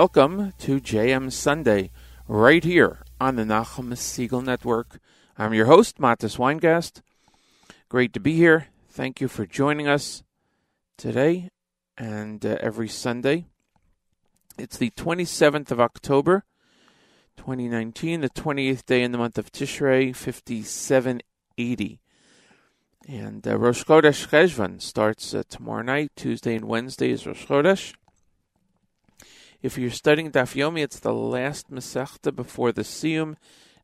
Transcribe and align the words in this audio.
Welcome 0.00 0.52
to 0.58 0.78
JM 0.78 1.32
Sunday, 1.32 1.90
right 2.28 2.62
here 2.62 3.00
on 3.20 3.34
the 3.34 3.42
Nachum 3.42 3.90
Segal 3.94 4.44
Network. 4.44 5.00
I'm 5.36 5.52
your 5.52 5.66
host, 5.66 5.98
Matis 5.98 6.38
Weingast. 6.38 7.02
Great 7.88 8.12
to 8.12 8.20
be 8.20 8.34
here. 8.34 8.68
Thank 8.88 9.20
you 9.20 9.26
for 9.26 9.44
joining 9.44 9.88
us 9.88 10.22
today 10.96 11.50
and 11.96 12.46
uh, 12.46 12.58
every 12.60 12.86
Sunday. 12.86 13.46
It's 14.56 14.78
the 14.78 14.90
27th 14.92 15.72
of 15.72 15.80
October, 15.80 16.44
2019, 17.36 18.20
the 18.20 18.30
28th 18.30 18.86
day 18.86 19.02
in 19.02 19.10
the 19.10 19.18
month 19.18 19.36
of 19.36 19.50
Tishrei, 19.50 20.14
5780. 20.14 22.00
And 23.08 23.48
uh, 23.48 23.58
Rosh 23.58 23.82
Chodesh 23.82 24.28
Cheshvan 24.28 24.80
starts 24.80 25.34
uh, 25.34 25.42
tomorrow 25.48 25.82
night. 25.82 26.12
Tuesday 26.14 26.54
and 26.54 26.66
Wednesday 26.66 27.10
is 27.10 27.26
Rosh 27.26 27.46
Chodesh. 27.46 27.94
If 29.60 29.76
you're 29.76 29.90
studying 29.90 30.30
Daf 30.30 30.54
Yomi, 30.54 30.84
it's 30.84 31.00
the 31.00 31.12
last 31.12 31.68
Masechta 31.68 32.34
before 32.34 32.70
the 32.70 32.82
Siyum, 32.82 33.34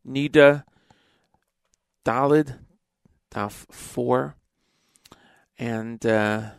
Nida, 0.07 0.63
Dalid, 2.05 2.61
Daf 3.33 3.67
4. 3.73 4.37
And 5.59 6.07
uh, 6.07 6.51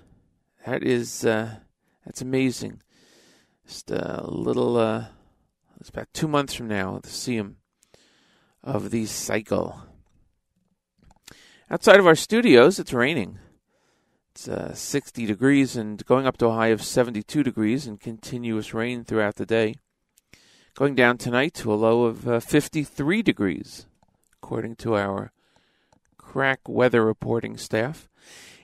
that 0.66 0.84
is, 0.84 1.26
uh, 1.26 1.60
that's 2.04 2.22
amazing. 2.22 2.82
Just 3.66 3.90
a 3.90 4.26
little, 4.28 4.76
uh, 4.76 5.06
it's 5.80 5.88
about 5.88 6.14
two 6.14 6.28
months 6.28 6.54
from 6.54 6.68
now, 6.68 7.00
the 7.02 7.08
Siyum 7.08 7.56
of 8.62 8.92
the 8.92 9.06
cycle. 9.06 9.80
Outside 11.72 12.02
of 12.02 12.08
our 12.08 12.16
studios, 12.16 12.80
it's 12.80 12.92
raining. 12.92 13.40
Uh, 14.36 14.74
60 14.74 15.26
degrees 15.26 15.78
and 15.78 16.06
going 16.06 16.28
up 16.28 16.36
to 16.38 16.48
a 16.48 16.54
high 16.54 16.68
of 16.68 16.84
72 16.84 17.42
degrees 17.42 17.88
and 17.88 18.02
continuous 18.02 18.74
rain 18.74 19.06
throughout 19.06 19.36
the 19.36 19.46
day. 19.46 19.76
Going 20.76 20.94
down 20.94 21.18
tonight 21.18 21.54
to 21.56 21.74
a 21.74 21.76
low 21.76 22.04
of 22.04 22.28
uh, 22.28 22.40
53 22.42 23.22
degrees, 23.24 23.88
according 24.36 24.76
to 24.76 24.98
our 24.98 25.32
crack 26.18 26.68
weather 26.68 27.04
reporting 27.04 27.56
staff. 27.56 28.10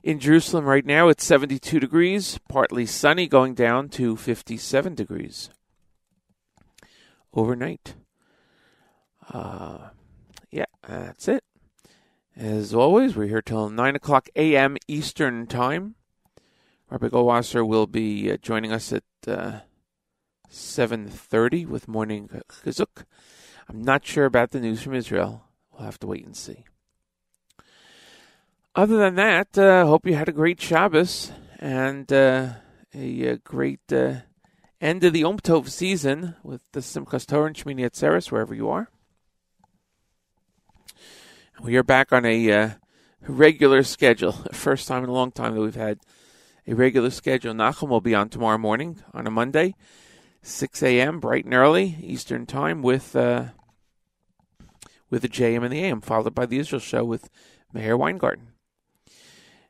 In 0.04 0.20
Jerusalem 0.20 0.66
right 0.66 0.86
now, 0.86 1.08
it's 1.08 1.24
72 1.24 1.80
degrees, 1.80 2.38
partly 2.50 2.86
sunny, 2.86 3.28
going 3.28 3.54
down 3.54 3.88
to 3.90 4.18
57 4.18 4.94
degrees 4.94 5.50
overnight. 7.34 7.96
Uh, 9.32 9.90
yeah, 10.52 10.66
that's 10.86 11.30
it. 11.30 11.44
As 12.36 12.74
always, 12.74 13.16
we're 13.16 13.28
here 13.28 13.42
till 13.42 13.70
9 13.70 13.96
o'clock 13.98 14.30
a.m. 14.38 14.78
Eastern 14.88 15.48
Time. 15.48 15.96
Rabbi 16.90 17.10
Goldwasser 17.10 17.68
will 17.68 17.88
be 17.88 18.32
uh, 18.32 18.38
joining 18.38 18.72
us 18.72 18.94
at 18.94 19.04
uh, 19.28 19.60
7.30 20.50 21.68
with 21.68 21.90
Morning 21.90 22.30
Chizuk. 22.64 23.04
I'm 23.68 23.82
not 23.82 24.06
sure 24.06 24.24
about 24.24 24.52
the 24.52 24.62
news 24.62 24.82
from 24.82 24.94
Israel. 24.94 25.44
We'll 25.72 25.84
have 25.84 26.00
to 26.00 26.08
wait 26.08 26.26
and 26.26 26.36
see. 26.36 26.64
Other 28.76 28.96
than 28.96 29.16
that, 29.16 29.58
uh, 29.58 29.86
hope 29.86 30.06
you 30.06 30.16
had 30.16 30.30
a 30.30 30.34
great 30.34 30.62
Shabbos 30.62 31.34
and 31.60 32.12
uh, 32.14 32.54
a, 32.96 33.24
a, 33.28 33.38
great 33.40 33.92
uh, 33.92 34.22
end 34.80 35.04
of 35.04 35.12
the 35.12 35.20
Yom 35.20 35.40
Tov 35.40 35.68
season 35.68 36.36
with 36.44 36.62
the 36.72 36.80
Simchas 36.80 37.26
Torah 37.26 37.48
and 37.48 37.56
Shmini 37.58 37.82
Atzeres, 37.82 38.32
wherever 38.32 38.56
you 38.56 38.70
are. 38.70 38.90
We 41.60 41.76
are 41.76 41.84
back 41.84 42.12
on 42.12 42.26
a 42.26 42.52
uh, 42.52 42.70
regular 43.28 43.84
schedule. 43.84 44.32
First 44.52 44.88
time 44.88 45.04
in 45.04 45.10
a 45.10 45.14
long 45.14 45.32
time 45.32 45.54
that 45.54 45.62
we've 45.62 45.76
had 45.76 46.00
a 46.68 46.74
regular 46.74 47.10
schedule. 47.10 47.54
Nachum 47.54 47.90
will 47.90 48.02
be 48.02 48.16
on 48.16 48.30
tomorrow 48.30 48.58
morning 48.58 49.04
on 49.14 49.28
a 49.28 49.32
Monday, 49.32 49.76
6 50.42 50.82
a.m., 50.82 51.20
bright 51.20 51.46
and 51.46 51.54
early, 51.54 51.98
Eastern 52.02 52.46
Time, 52.46 52.82
with 52.82 53.16
uh, 53.16 53.46
with 55.10 55.22
the 55.22 55.30
JM 55.30 55.64
and 55.64 55.74
the 55.74 55.84
AM, 55.84 56.02
followed 56.02 56.34
by 56.34 56.46
the 56.46 56.58
Israel 56.58 56.80
Show 56.80 57.04
with 57.04 57.30
Meir 57.74 57.98
Weingarten. 57.98 58.54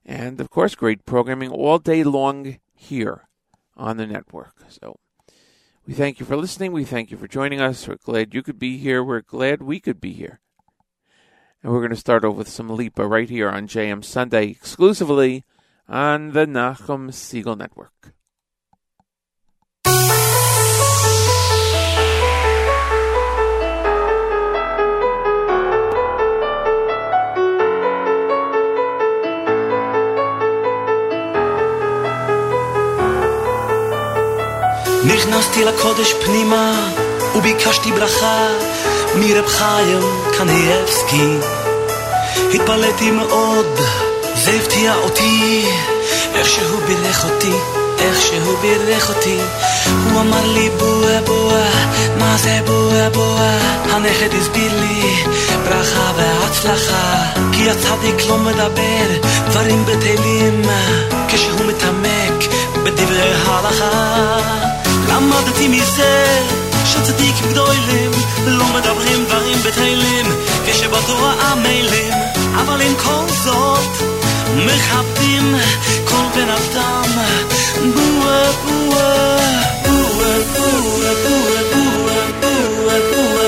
And 0.06 0.40
of 0.40 0.50
course, 0.50 0.76
great 0.76 1.06
programming 1.06 1.50
all 1.50 1.80
day 1.80 2.04
long 2.04 2.60
here 2.74 3.28
on 3.76 3.98
the 3.98 4.08
network. 4.08 4.64
So 4.70 4.98
we 5.86 5.94
thank 5.94 6.20
you 6.20 6.26
for 6.26 6.38
listening. 6.38 6.72
We 6.72 6.86
thank 6.86 7.12
you 7.12 7.18
for 7.18 7.28
joining 7.28 7.60
us. 7.60 7.88
We're 7.88 7.98
glad 7.98 8.34
you 8.34 8.44
could 8.44 8.60
be 8.60 8.78
here. 8.78 9.04
We're 9.04 9.22
glad 9.22 9.62
we 9.62 9.80
could 9.80 10.00
be 10.00 10.14
here. 10.14 10.41
And 11.64 11.72
we're 11.72 11.80
going 11.80 11.92
to 11.92 11.96
start 11.96 12.26
off 12.26 12.36
with 12.36 12.48
some 12.50 12.70
Lipa 12.70 13.06
right 13.08 13.30
here 13.30 13.50
on 13.50 13.68
JM 13.68 14.04
Sunday, 14.04 14.48
exclusively 14.48 15.44
on 15.88 16.32
the 16.32 16.48
Nachum 16.48 17.12
Segal 17.12 17.58
Network. 17.58 18.14
נכנסתי 35.06 35.66
לקודש 35.66 36.14
פנימה 36.14 36.92
וביקשתי 37.36 37.92
ברכה 37.92 38.71
מרב 39.16 39.48
חיים 39.48 40.00
קניאבסקי 40.38 41.38
התפלאתי 42.54 43.12
מאוד, 43.12 43.80
זה 44.36 44.52
הפתיע 44.52 44.96
אותי. 44.96 45.66
איך 46.36 46.48
שהוא 46.48 46.82
בירך 46.88 47.26
אותי, 47.26 47.54
איך 48.00 48.22
שהוא 48.22 48.58
בירך 48.62 49.10
אותי. 49.10 49.38
הוא 50.12 50.22
אמר 50.22 50.48
לי 50.54 50.70
בואה 50.70 51.22
בואה, 51.22 51.70
מה 52.20 52.38
זה 52.38 52.60
בואה 52.66 53.10
בואה? 53.10 53.58
הנכד 53.92 54.34
הסביר 54.42 54.72
לי 54.80 55.24
ברכה 55.70 56.12
והצלחה. 56.18 57.24
כי 57.52 57.70
הצדיק 57.70 58.30
לא 58.30 58.38
מדבר 58.38 59.30
דברים 59.50 59.86
בטלים 59.86 60.62
כשהוא 61.28 61.66
מתעמק 61.68 62.54
בדברי 62.84 63.34
הלכה 63.46 64.38
למדתי 65.08 65.68
מזה 65.68 66.40
שצדיקים 66.92 67.50
גדולים 67.52 68.12
לא 68.48 68.66
מדברים 68.76 69.26
דברים 69.26 69.58
בטלים 69.66 70.26
כשבתורה 70.66 71.56
מיילים 71.56 72.14
אבל 72.56 72.82
עם 72.82 72.96
כל 72.96 73.34
זאת 73.44 74.04
מכבדים 74.56 75.56
כל 76.06 76.26
בן 76.36 76.50
אדם 76.50 77.12
בואה 77.96 78.52
בואה 78.66 79.48
בואה 79.86 80.38
בואה 80.58 81.14
בואה 81.24 82.32
בואה 82.42 83.00
בואה 83.12 83.41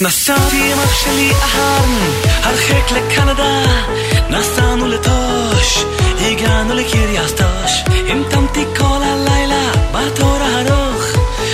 נסעתי 0.00 0.72
עם 0.72 0.78
אח 0.78 0.94
שלי 0.94 1.30
אהרן, 1.42 1.98
הרחק 2.42 2.90
לקנדה, 2.90 3.62
נסענו 4.30 4.88
לטוש, 4.88 5.84
הגענו 6.20 6.74
לקריאסטוש, 6.74 7.84
המתמתי 8.08 8.64
כל 8.76 8.98
הלילה 9.02 9.72
בתור 9.92 10.36
הארוך, 10.40 11.02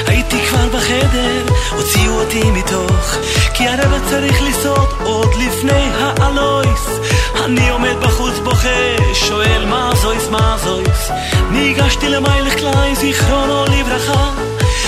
הייתי 0.06 0.46
כבר 0.48 0.68
בחדר, 0.68 1.42
הוציאו 1.70 2.20
אותי 2.20 2.50
מתוך, 2.50 3.16
כי 3.54 3.68
הרב 3.68 4.00
צריך 4.10 4.42
לסעוד 4.42 4.88
עוד 5.02 5.34
לפני 5.34 5.88
האלויס, 5.98 6.86
אני 7.44 7.70
עומד 7.70 7.96
בחוץ 8.00 8.34
בוכה, 8.44 8.96
שואל 9.14 9.64
מה 9.66 9.90
זויס, 10.02 10.28
מה 10.28 10.56
זויס, 10.64 11.10
ניגשתי 11.50 12.08
למיילך 12.08 12.54
קליי, 12.54 12.96
זיכרונו 12.96 13.64
לברכה, 13.64 14.30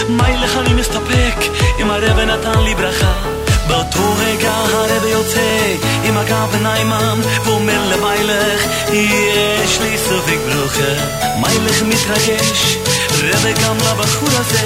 מיילך 0.09 0.57
אני 0.57 0.75
מסתפק, 0.75 1.37
אם 1.81 1.91
הרב 1.91 2.19
נתן 2.19 2.61
לי 2.65 2.75
ברכה 2.75 3.37
באותו 3.69 4.15
רגע 4.19 4.55
הרב 4.55 5.05
יוצא 5.05 5.75
עם 6.05 6.17
הגב 6.17 6.57
נעימם 6.63 7.21
ואומר 7.45 7.89
למיילך 7.89 8.63
יש 8.93 9.81
לי 9.81 9.99
סופק 9.99 10.39
ברוכה. 10.49 10.93
מיילך 11.41 11.83
מתרגש 11.83 12.77
רב 13.13 13.47
גם 13.65 13.77
לבחור 13.77 14.29
הזה 14.29 14.59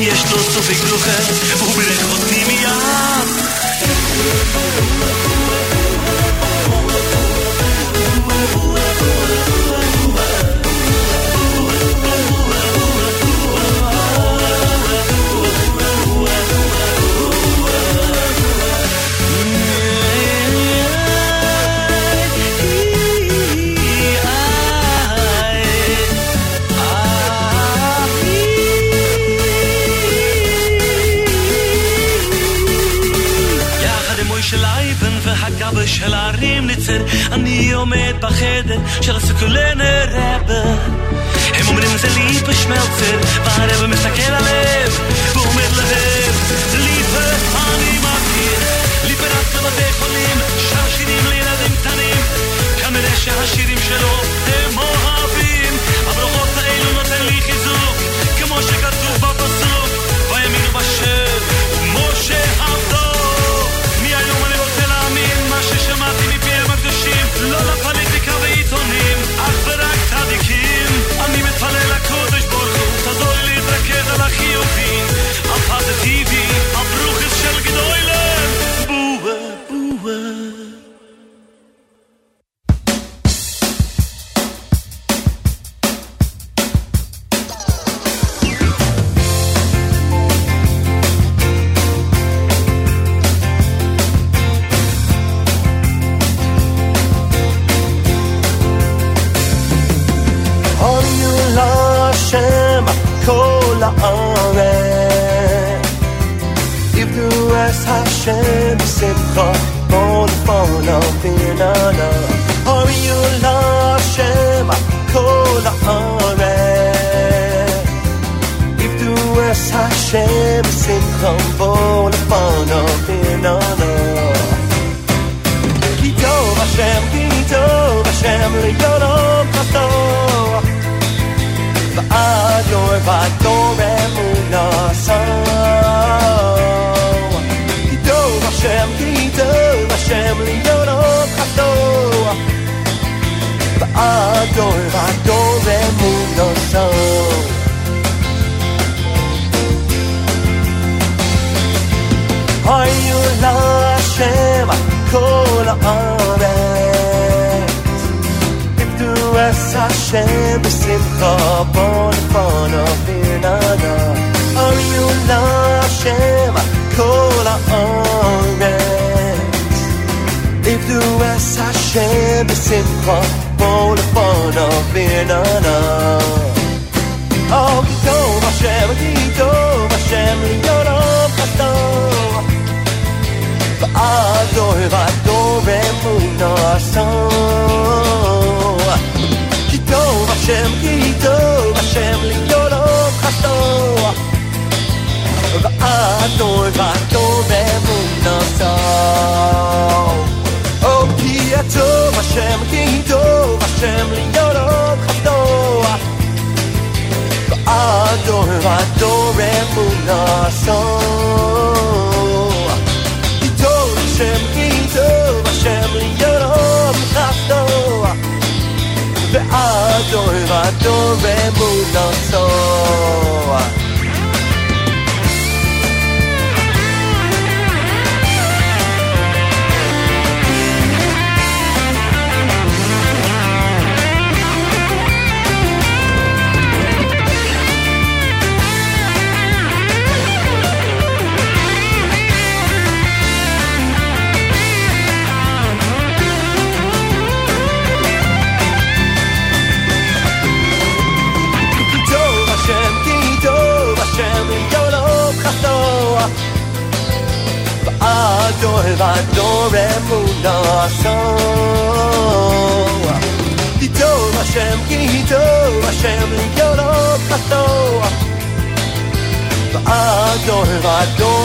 יש 0.00 0.24
לו 0.32 0.38
סופק 0.38 0.84
ברוכה 0.88 1.22
הוא 1.60 1.82
ot 1.82 2.04
אותי 2.12 2.44
מיד 2.44 3.36
הקאבה 35.66 35.86
של 35.86 36.14
הערים 36.14 36.66
ניצר 36.66 36.98
אני 37.32 37.72
עומד 37.72 38.14
בחדר 38.20 38.78
של 39.00 39.16
הסקולנר 39.16 40.04
רבה 40.10 40.62
הם 41.54 41.68
אומרים 41.68 41.90
זה 41.98 42.08
לי 42.08 42.40
פשמלצר 42.46 43.18
והרבה 43.44 43.86
מסתכל 43.86 44.32
עליהם 44.32 44.90
ואומר 45.34 45.68
להם 45.76 45.95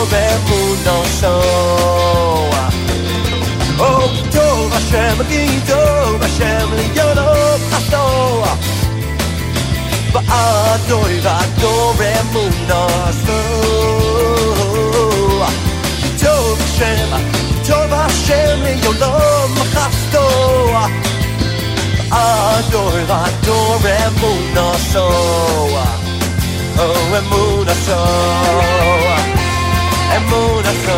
verbunden 0.06 1.06
są 1.22 1.42
Ogi 3.82 4.24
tov 4.34 4.72
Hashem, 4.74 5.20
ogi 5.20 5.62
tov 5.68 6.22
Hashem, 6.22 6.70
lionov 6.78 7.62
hasto 7.72 8.04
Va'adoi, 10.14 11.18
va'ador 11.26 12.02
emuno 12.14 12.82
hasto 13.06 13.38
Tov 16.22 16.58
Hashem, 16.62 17.10
tov 17.68 17.90
Hashem, 17.90 18.60
lionov 18.64 19.58
hasto 19.76 20.26
Va'adoi, 22.12 23.02
va'ador 23.10 23.86
emuno 24.06 24.72
hasto 24.72 25.06
Oh, 26.78 27.18
emuno 27.18 27.72
hasto 27.72 29.41
Emuna 30.16 30.74
so 30.84 30.98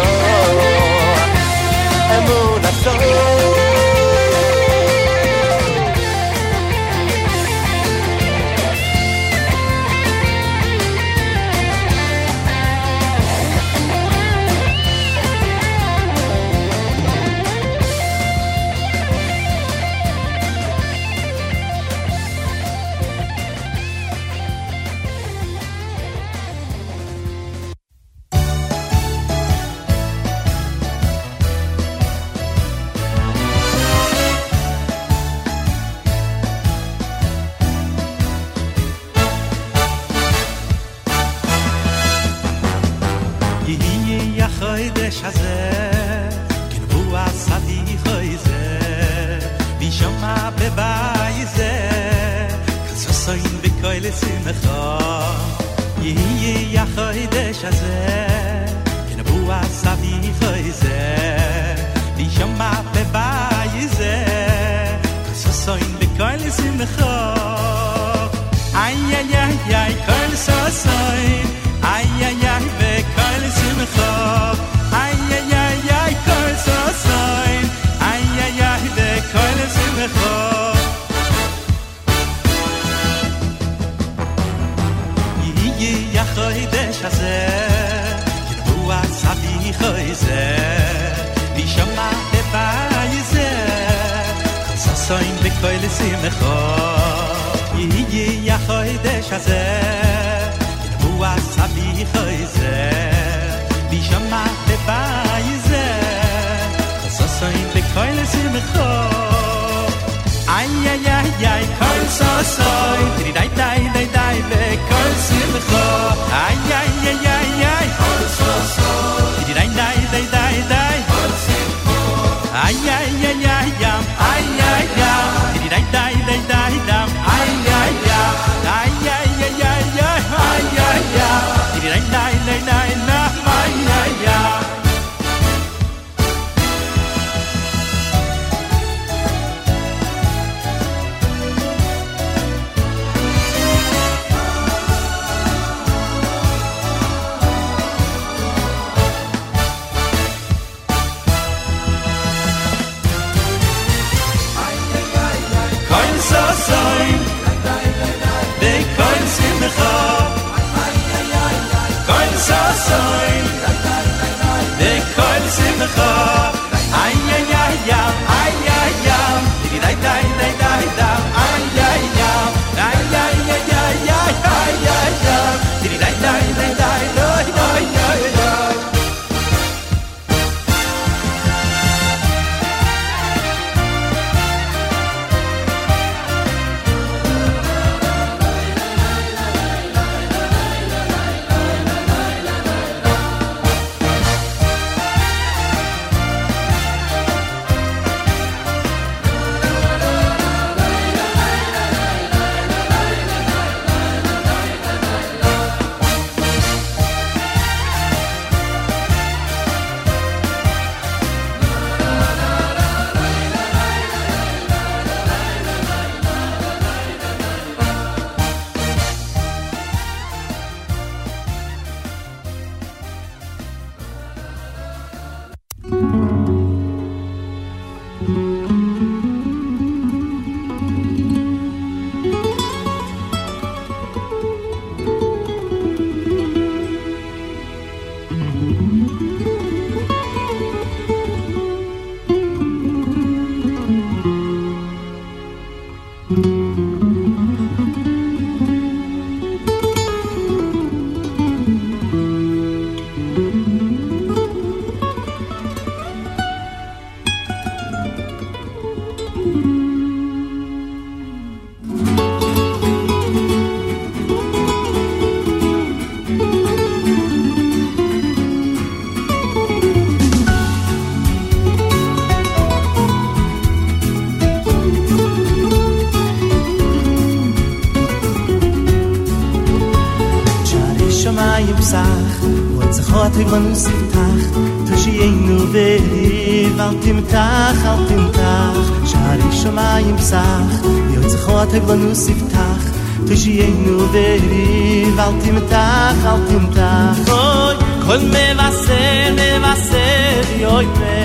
ve'ev 286.93 286.99
Al 286.99 286.99
timtach, 287.01 287.85
al 287.91 288.05
timtach 288.07 288.87
Shari 289.09 289.49
shamayim 289.61 290.15
psach 290.15 290.83
Und 291.15 291.29
zachot 291.29 291.73
egvan 291.73 292.11
usitach 292.11 292.93
tu 293.27 293.35
shi 293.41 293.53
nu 293.85 293.97
veri 294.13 295.05
valt 295.17 295.45
im 295.49 295.57
tag 295.71 296.17
alt 296.31 296.49
im 296.57 296.65
tag 296.77 297.29
oy 297.35 297.75
kol 298.05 298.21
me 298.33 298.45
vaser 298.59 299.29
me 299.37 299.49
vaser 299.63 300.43
yoy 300.63 300.85
me 300.99 301.17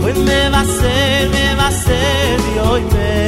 kol 0.00 0.18
me 0.26 0.40
vaser 0.54 1.24
me 1.34 1.44
vaser 1.58 2.38
yoy 2.58 2.82
me 2.92 3.18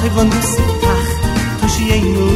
toy 0.00 0.10
von 0.16 0.30
dus 0.30 0.50
tach 0.82 1.08
tushi 1.60 1.84
inu 1.96 2.26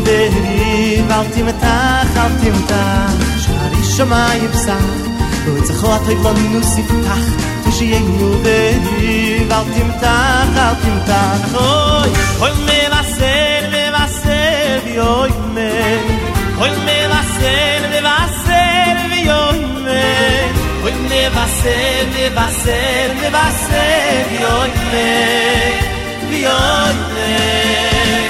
shari 3.44 3.80
shmai 3.92 4.42
bsach 4.52 4.90
lo 5.44 5.52
tzachot 5.66 6.00
toy 6.06 6.16
von 6.24 6.38
dus 6.52 6.72
tach 7.06 7.26
tushi 7.64 7.86
inu 7.98 8.28
deri 8.44 9.16
valti 9.50 9.82
matach 9.88 10.50
valti 10.56 10.88
matach 10.96 11.56
oy 11.64 12.10
oy 12.44 12.52
me 12.66 12.80
vaser 12.92 13.62
me 13.72 13.84
vaser 13.96 14.76
vi 14.84 14.94
oy 24.60 25.93
va 26.42 26.92
ser, 27.12 28.24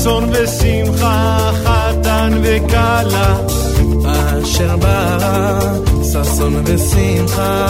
אסון 0.00 0.30
ושמחה, 0.32 1.50
חתן 1.64 2.32
וכלה. 2.42 3.36
אשר 4.42 4.76
בא, 4.76 5.58
ששון 6.02 6.62
ושמחה, 6.64 7.66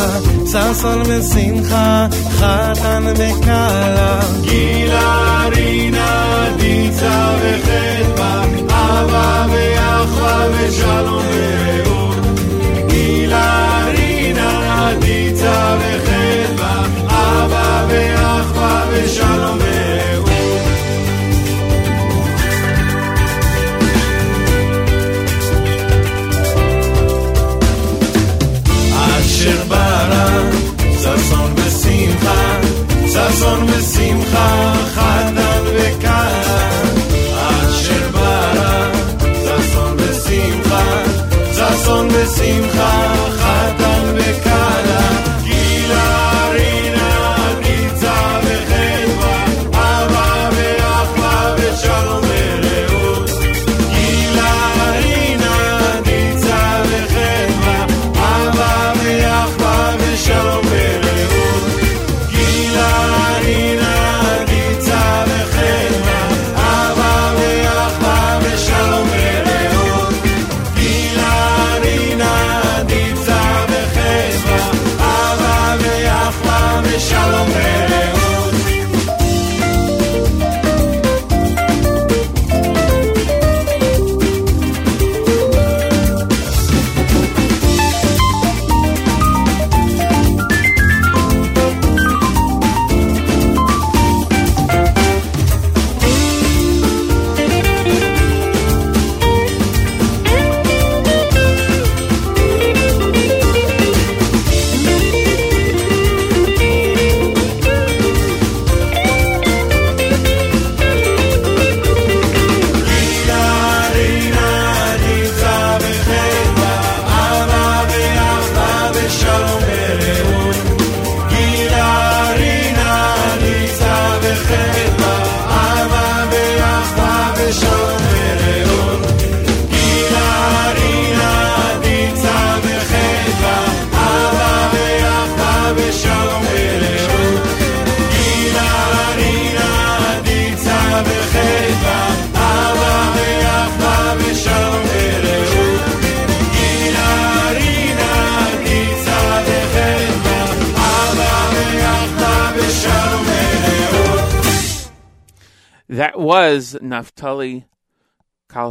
ששון 0.46 1.02
ושמחה, 1.06 2.06
חתן 2.30 3.02
וכלה. 3.16 4.20
גילה, 4.40 5.48
רינה, 5.56 6.44
דיצה 6.56 7.34
וחדווה, 7.40 8.44
אבא 8.68 9.46
ויחווה 9.52 10.46
ושלום 10.52 11.24
ורעות. 11.32 12.16
גילה, 12.88 13.84
רינה, 13.96 14.90
דיצה 15.00 15.76
וחדווה, 15.80 16.84
אבא 17.06 17.86
ויחווה 17.88 18.84
ושלום 18.90 19.58
ורעות. 19.58 19.69
ששון 33.40 33.66
ושמחה, 33.68 34.72
חתן 34.94 35.62
וכלה, 35.64 36.40
אשר 37.38 38.08
ברא, 38.12 38.92
ששון 39.44 39.96
ושמחה, 39.96 41.02
ששון 41.52 42.08
ושמחה, 42.10 43.14
חתן 43.38 44.14
וכלה, 44.14 44.49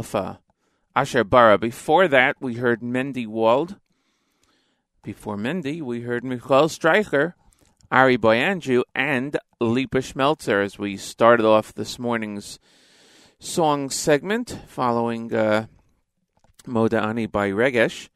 Kalfa, 0.00 0.38
Asher 0.96 1.24
Bara. 1.24 1.58
Before 1.58 2.08
that, 2.08 2.36
we 2.40 2.54
heard 2.54 2.80
Mendy 2.80 3.26
Wald. 3.26 3.76
Before 5.02 5.36
Mendy, 5.36 5.82
we 5.82 6.02
heard 6.02 6.24
Michael 6.24 6.68
Streicher, 6.68 7.34
Ari 7.90 8.16
Boiangiu, 8.16 8.82
and 8.94 9.36
Lipa 9.60 9.98
Schmelzer 9.98 10.64
as 10.64 10.78
we 10.78 10.96
started 10.96 11.44
off 11.44 11.74
this 11.74 11.98
morning's 11.98 12.58
song 13.38 13.90
segment 13.90 14.58
following 14.66 15.34
uh, 15.34 15.66
Moda 16.66 17.02
Ani 17.02 17.26
by 17.26 17.50
Regesh. 17.50 18.08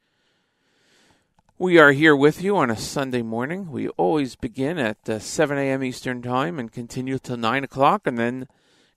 We 1.59 1.77
are 1.77 1.91
here 1.91 2.15
with 2.15 2.41
you 2.41 2.57
on 2.57 2.71
a 2.71 2.75
Sunday 2.75 3.21
morning. 3.21 3.69
We 3.69 3.89
always 3.89 4.35
begin 4.35 4.79
at 4.79 5.07
uh, 5.07 5.19
7 5.19 5.55
a.m. 5.55 5.83
Eastern 5.83 6.23
Time 6.23 6.57
and 6.57 6.71
continue 6.71 7.19
till 7.19 7.37
9 7.37 7.63
o'clock, 7.63 8.07
and 8.07 8.17
then 8.17 8.47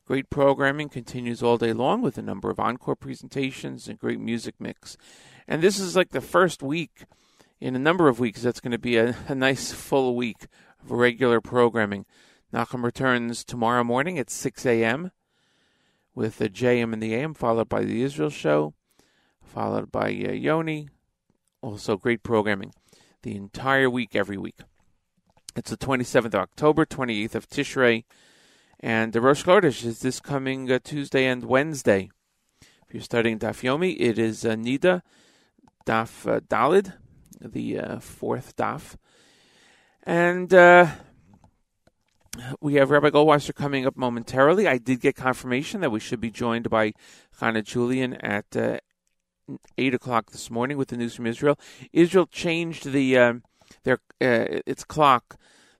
great 0.09 0.31
programming 0.31 0.89
continues 0.89 1.43
all 1.43 1.59
day 1.59 1.75
long 1.75 2.01
with 2.01 2.17
a 2.17 2.23
number 2.23 2.49
of 2.49 2.59
encore 2.59 2.97
presentations 2.97 3.89
and 3.89 3.99
great 3.99 4.19
music 4.19 4.55
mix. 4.59 4.97
And 5.47 5.63
this 5.63 5.79
is 5.79 5.95
like 5.95 6.13
the 6.13 6.23
first 6.23 6.63
week 6.63 7.05
in 7.61 7.77
a 7.77 7.79
number 7.79 8.09
of 8.09 8.19
weeks 8.19 8.41
that's 8.41 8.59
going 8.59 8.73
to 8.73 8.79
be 8.79 8.97
a, 8.97 9.15
a 9.29 9.35
nice 9.35 9.71
full 9.71 10.17
week 10.17 10.47
of 10.83 10.93
regular 10.93 11.43
programming. 11.43 12.07
Nachum 12.55 12.83
returns 12.83 13.45
tomorrow 13.45 13.85
morning 13.85 14.19
at 14.19 14.31
6 14.31 14.65
a.m. 14.65 15.11
with 16.15 16.39
the 16.39 16.49
JM 16.49 16.95
and 16.95 17.03
the 17.03 17.15
AM, 17.15 17.35
followed 17.35 17.69
by 17.69 17.85
the 17.85 18.01
Israel 18.01 18.31
show, 18.31 18.73
followed 19.43 19.93
by 19.93 20.07
uh, 20.07 20.33
Yoni. 20.33 20.89
Also, 21.61 21.99
great 21.99 22.23
programming 22.23 22.73
the 23.25 23.37
entire 23.37 23.91
week, 23.91 24.17
every 24.17 24.39
week. 24.39 24.61
It's 25.55 25.69
the 25.69 25.77
27th 25.77 26.25
of 26.25 26.35
October, 26.37 26.87
28th 26.87 27.35
of 27.35 27.47
Tishrei, 27.47 28.05
and 28.81 29.13
the 29.13 29.21
Rosh 29.21 29.45
Chodesh 29.45 29.85
is 29.85 30.01
this 30.01 30.21
coming 30.21 30.71
uh, 30.71 30.79
Tuesday 30.83 31.27
and 31.27 31.45
Wednesday. 31.45 32.11
If 32.63 32.95
you're 32.95 33.03
studying 33.03 33.39
Daf 33.39 33.63
Yomi, 33.63 33.97
it 33.99 34.19
is 34.19 34.45
uh, 34.45 34.51
Nida, 34.51 35.03
Daf 35.85 36.31
uh, 36.31 36.41
Dalid, 36.41 36.95
the 37.41 37.79
uh, 37.79 37.99
fourth 37.99 38.57
Daf. 38.57 38.95
And 40.05 40.55
uh, 40.55 40.87
we 42.61 42.75
have 42.75 42.91
Rabbi 42.91 43.11
Goldwasser 43.11 43.53
coming 43.53 43.85
up 43.85 43.97
momentarily. 43.97 44.69
I 44.69 44.79
did 44.79 45.01
get 45.01 45.17
confirmation 45.17 45.81
that 45.81 45.91
we 45.91 46.01
should 46.01 46.21
be 46.21 46.31
joined 46.31 46.71
by 46.71 46.93
Chana 47.41 47.65
Julian 47.65 48.15
at 48.15 48.57
uh, 48.57 48.79
8 49.77 49.95
o'clock 49.95 50.31
this 50.31 50.51
morning 50.53 50.79
with 50.79 50.89
the 50.89 50.97
news 50.97 51.17
from 51.17 51.27
Israel. 51.27 51.59
Israel 51.93 52.27
changed 52.27 52.93
the 52.93 53.19
um, 53.19 53.43
their 53.83 53.99
its 54.21 54.85
clock 54.85 55.37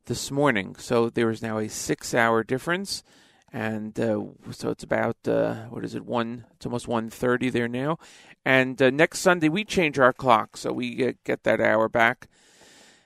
this 0.09 0.31
morning, 0.31 0.75
so 0.77 1.11
there 1.11 1.29
is 1.29 1.43
now 1.43 1.59
a 1.59 1.69
six-hour 1.69 2.43
difference, 2.43 3.05
and 3.53 4.01
uh, 4.01 4.23
so 4.51 4.71
it's 4.71 4.83
about 4.83 5.17
uh, 5.29 5.67
what 5.67 5.85
is 5.85 5.95
it 5.95 6.07
one? 6.07 6.47
It's 6.57 6.65
almost 6.65 6.89
one 6.89 7.11
thirty 7.11 7.51
there 7.51 7.69
now, 7.69 7.99
and 8.45 8.81
uh, 8.81 8.89
next 8.89 9.21
Sunday 9.21 9.51
we 9.51 9.65
change 9.65 9.99
our 9.99 10.15
clock, 10.15 10.57
so 10.57 10.73
we 10.73 10.95
get, 10.95 11.23
get 11.25 11.45
that 11.45 11.61
hour 11.61 11.89
back. 11.89 12.29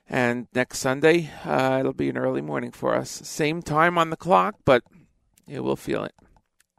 And 0.09 0.47
next 0.55 0.79
Sunday, 0.79 1.31
uh, 1.45 1.79
it'll 1.81 1.93
be 1.93 2.09
an 2.09 2.17
early 2.17 2.41
morning 2.41 2.71
for 2.71 2.95
us. 2.95 3.11
Same 3.11 3.63
time 3.63 3.99
on 3.99 4.11
the 4.11 4.17
clock, 4.17 4.57
but 4.65 4.85
yeah, 5.47 5.59
we'll 5.59 5.77
feel 5.77 6.05
it. 6.05 6.15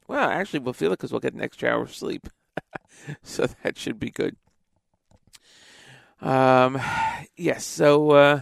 Well, 0.08 0.30
actually, 0.30 0.60
we'll 0.60 0.74
feel 0.74 0.94
it 0.94 1.00
because 1.00 1.12
we'll 1.12 1.20
get 1.20 1.34
an 1.34 1.42
extra 1.42 1.70
hour 1.70 1.82
of 1.82 1.94
sleep. 1.94 2.28
so 3.24 3.48
that 3.64 3.78
should 3.78 4.00
be 4.00 4.10
good. 4.10 4.38
Um, 6.22 6.80
yes, 7.36 7.66
so 7.66 8.12
uh, 8.12 8.42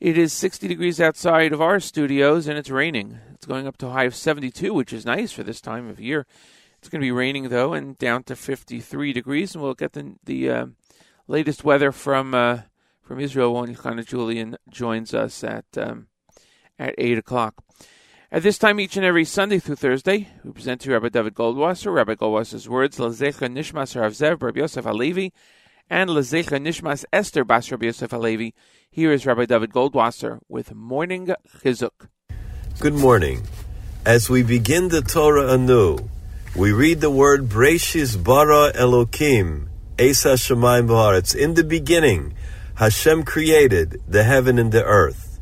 it 0.00 0.16
is 0.16 0.32
60 0.32 0.68
degrees 0.68 1.00
outside 1.00 1.52
of 1.52 1.60
our 1.60 1.80
studios 1.80 2.46
and 2.46 2.56
it's 2.56 2.70
raining. 2.70 3.18
It's 3.34 3.46
going 3.46 3.66
up 3.66 3.76
to 3.78 3.88
a 3.88 3.90
high 3.90 4.04
of 4.04 4.14
72, 4.14 4.72
which 4.72 4.92
is 4.92 5.04
nice 5.04 5.32
for 5.32 5.42
this 5.42 5.60
time 5.60 5.88
of 5.88 6.00
year. 6.00 6.26
It's 6.78 6.88
going 6.88 7.00
to 7.00 7.06
be 7.06 7.12
raining 7.12 7.48
though, 7.48 7.72
and 7.72 7.98
down 7.98 8.22
to 8.24 8.36
53 8.36 9.12
degrees, 9.12 9.54
and 9.54 9.62
we'll 9.62 9.74
get 9.74 9.92
the 9.92 10.14
the 10.24 10.50
uh, 10.50 10.66
latest 11.26 11.64
weather 11.64 11.90
from 11.90 12.34
uh, 12.34 12.60
from 13.02 13.18
Israel 13.18 13.54
when 13.54 13.74
Yochanan 13.74 14.06
Julian 14.06 14.56
joins 14.68 15.12
us 15.12 15.42
at 15.42 15.64
um, 15.76 16.06
at 16.78 16.94
eight 16.98 17.18
o'clock. 17.18 17.64
At 18.30 18.42
this 18.42 18.58
time, 18.58 18.78
each 18.78 18.96
and 18.96 19.06
every 19.06 19.24
Sunday 19.24 19.58
through 19.58 19.76
Thursday, 19.76 20.28
we 20.44 20.52
present 20.52 20.82
to 20.82 20.90
you 20.90 20.94
Rabbi 20.94 21.08
David 21.08 21.34
Goldwasser. 21.34 21.92
Rabbi 21.92 22.14
Goldwasser's 22.14 22.68
words, 22.68 22.98
Lazecha 22.98 23.48
Nishmas 23.48 23.98
Rav 23.98 24.12
Zev, 24.12 24.42
Rabbi 24.42 24.60
Yosef 24.60 24.84
Alevi, 24.84 25.32
and 25.90 26.10
Lazecha 26.10 26.60
Nishmas 26.60 27.04
Esther 27.12 27.44
Bas 27.44 27.70
Rabbi 27.70 27.86
Yosef 27.86 28.10
Alevi. 28.10 28.52
Here 28.90 29.12
is 29.12 29.26
Rabbi 29.26 29.46
David 29.46 29.70
Goldwasser 29.70 30.40
with 30.48 30.74
Morning 30.74 31.34
Chizuk. 31.62 32.08
Good 32.78 32.94
morning. 32.94 33.46
As 34.04 34.30
we 34.30 34.42
begin 34.42 34.88
the 34.88 35.02
Torah 35.02 35.52
anew, 35.52 35.98
we 36.56 36.72
read 36.72 37.00
the 37.00 37.10
word 37.10 37.48
Breshis 37.48 38.22
bara 38.22 38.72
Elokim, 38.74 39.68
Esa 39.98 40.34
Shemayim 40.34 40.88
B'Haaretz. 40.88 41.34
In 41.34 41.54
the 41.54 41.64
beginning, 41.64 42.34
Hashem 42.76 43.24
created 43.24 44.00
the 44.06 44.24
heaven 44.24 44.58
and 44.58 44.72
the 44.72 44.84
earth. 44.84 45.40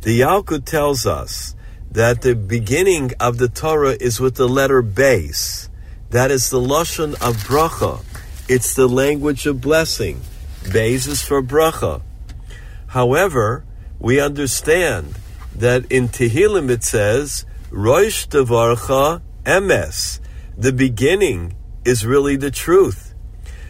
The 0.00 0.20
Yalkut 0.20 0.64
tells 0.64 1.06
us 1.06 1.54
that 1.90 2.22
the 2.22 2.34
beginning 2.34 3.12
of 3.20 3.38
the 3.38 3.48
Torah 3.48 3.96
is 4.00 4.20
with 4.20 4.34
the 4.34 4.48
letter 4.48 4.82
Beis. 4.82 5.68
That 6.10 6.30
is 6.30 6.50
the 6.50 6.60
Lashon 6.60 7.14
of 7.14 7.36
Bracha. 7.44 8.04
It's 8.46 8.74
the 8.74 8.86
language 8.86 9.46
of 9.46 9.62
blessing. 9.62 10.20
Beis 10.64 11.08
is 11.08 11.22
for 11.22 11.42
Bracha. 11.42 12.02
However, 12.88 13.64
we 13.98 14.20
understand 14.20 15.14
that 15.54 15.90
in 15.90 16.08
Tehillim 16.08 16.68
it 16.68 16.84
says, 16.84 17.46
Rosh 17.70 18.26
Devarcha 18.26 19.22
Emes. 19.44 20.20
The 20.58 20.74
beginning 20.74 21.56
is 21.86 22.04
really 22.04 22.36
the 22.36 22.50
truth. 22.50 23.14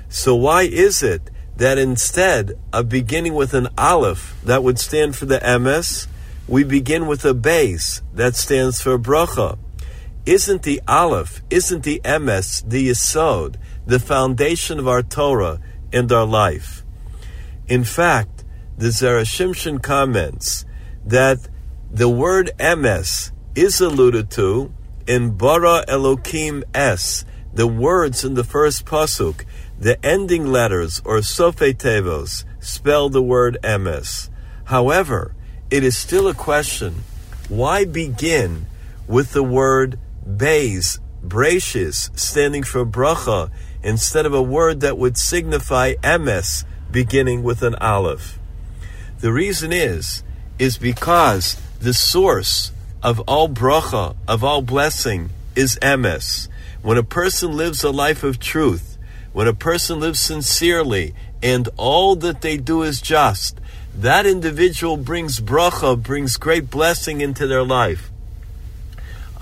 So 0.09 0.35
why 0.35 0.63
is 0.63 1.05
it 1.05 1.31
that 1.57 1.79
instead 1.79 2.59
of 2.73 2.89
beginning 2.89 3.35
with 3.35 3.55
an 3.55 3.69
Aleph 3.79 4.35
that 4.43 4.65
would 4.65 4.81
stand 4.81 5.15
for 5.15 5.27
the 5.27 5.39
Emes, 5.39 6.09
we 6.49 6.65
begin 6.65 7.07
with 7.07 7.25
a 7.25 7.33
base 7.33 8.03
that 8.13 8.35
stands 8.35 8.81
for 8.81 8.99
Bracha? 8.99 9.57
Isn't 10.27 10.65
the 10.65 10.81
Aleph, 10.89 11.43
isn't 11.49 11.85
the 11.85 12.01
Emes 12.05 12.69
the 12.69 12.89
Yisod, 12.89 13.57
the 13.87 14.01
foundation 14.01 14.79
of 14.79 14.89
our 14.89 15.03
Torah 15.03 15.61
and 15.93 16.11
our 16.11 16.27
life? 16.27 16.85
In 17.69 17.85
fact, 17.85 18.45
the 18.77 18.89
Zera 18.89 19.25
Shimshon 19.25 19.83
comments 19.83 20.65
that 21.05 21.49
the 21.91 22.09
word 22.09 22.51
Emes 22.59 23.31
is 23.55 23.81
alluded 23.81 24.31
to 24.33 24.73
in 25.07 25.37
Bara 25.37 25.85
Elokim 25.87 26.65
Es, 26.75 27.25
the 27.53 27.67
words 27.67 28.25
in 28.25 28.35
the 28.35 28.43
first 28.43 28.85
pasuk, 28.85 29.45
the 29.79 30.05
ending 30.05 30.47
letters 30.47 31.01
or 31.05 31.19
Sofe 31.19 31.75
Tevos 31.75 32.45
spell 32.59 33.09
the 33.09 33.23
word 33.23 33.59
Emes. 33.63 34.29
However, 34.65 35.35
it 35.71 35.85
is 35.85 35.97
still 35.97 36.27
a 36.27 36.35
question: 36.35 37.05
Why 37.49 37.85
begin 37.85 38.67
with 39.07 39.33
the 39.33 39.43
word 39.43 39.99
Beis, 40.27 40.99
Brachis, 41.23 42.19
standing 42.19 42.63
for 42.63 42.85
bracha, 42.85 43.51
instead 43.85 44.25
of 44.25 44.33
a 44.33 44.43
word 44.43 44.81
that 44.81 44.99
would 44.99 45.17
signify 45.17 45.95
emes, 45.97 46.65
beginning 46.91 47.43
with 47.43 47.63
an 47.63 47.75
aleph. 47.77 48.39
The 49.21 49.31
reason 49.31 49.73
is, 49.73 50.25
is 50.59 50.79
because 50.79 51.61
the 51.81 51.93
source 51.93 52.73
of 53.03 53.21
all 53.21 53.49
bracha, 53.49 54.17
of 54.27 54.43
all 54.43 54.63
blessing, 54.63 55.29
is 55.55 55.79
emes. 55.83 56.49
When 56.83 56.97
a 56.97 57.03
person 57.03 57.57
lives 57.57 57.85
a 57.85 57.91
life 57.91 58.25
of 58.25 58.41
truth, 58.41 58.97
when 59.35 59.47
a 59.47 59.55
person 59.55 60.01
lives 60.01 60.21
sincerely, 60.21 61.15
and 61.43 61.69
all 61.77 62.17
that 62.17 62.41
they 62.41 62.57
do 62.57 62.83
is 62.83 63.03
just, 63.03 63.61
that 63.95 64.25
individual 64.25 64.97
brings 64.97 65.41
bracha, 65.41 66.03
brings 66.03 66.39
great 66.39 66.71
blessing 66.71 67.21
into 67.21 67.47
their 67.47 67.63
life. 67.63 68.11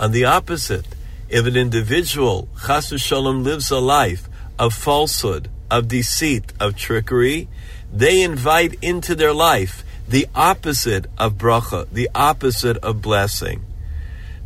On 0.00 0.11
the 0.11 0.24
opposite, 0.24 0.87
if 1.28 1.46
an 1.46 1.57
individual, 1.57 2.48
chas 2.66 2.90
v'shalom, 2.90 3.44
lives 3.44 3.70
a 3.70 3.78
life 3.78 4.28
of 4.62 4.72
falsehood, 4.72 5.51
of 5.72 5.88
deceit, 5.88 6.53
of 6.61 6.77
trickery, 6.77 7.48
they 7.92 8.22
invite 8.22 8.75
into 8.81 9.12
their 9.12 9.33
life 9.33 9.83
the 10.09 10.25
opposite 10.37 11.05
of 11.18 11.35
bracha, 11.35 11.85
the 11.90 12.09
opposite 12.14 12.77
of 12.77 13.03
blessing. 13.03 13.64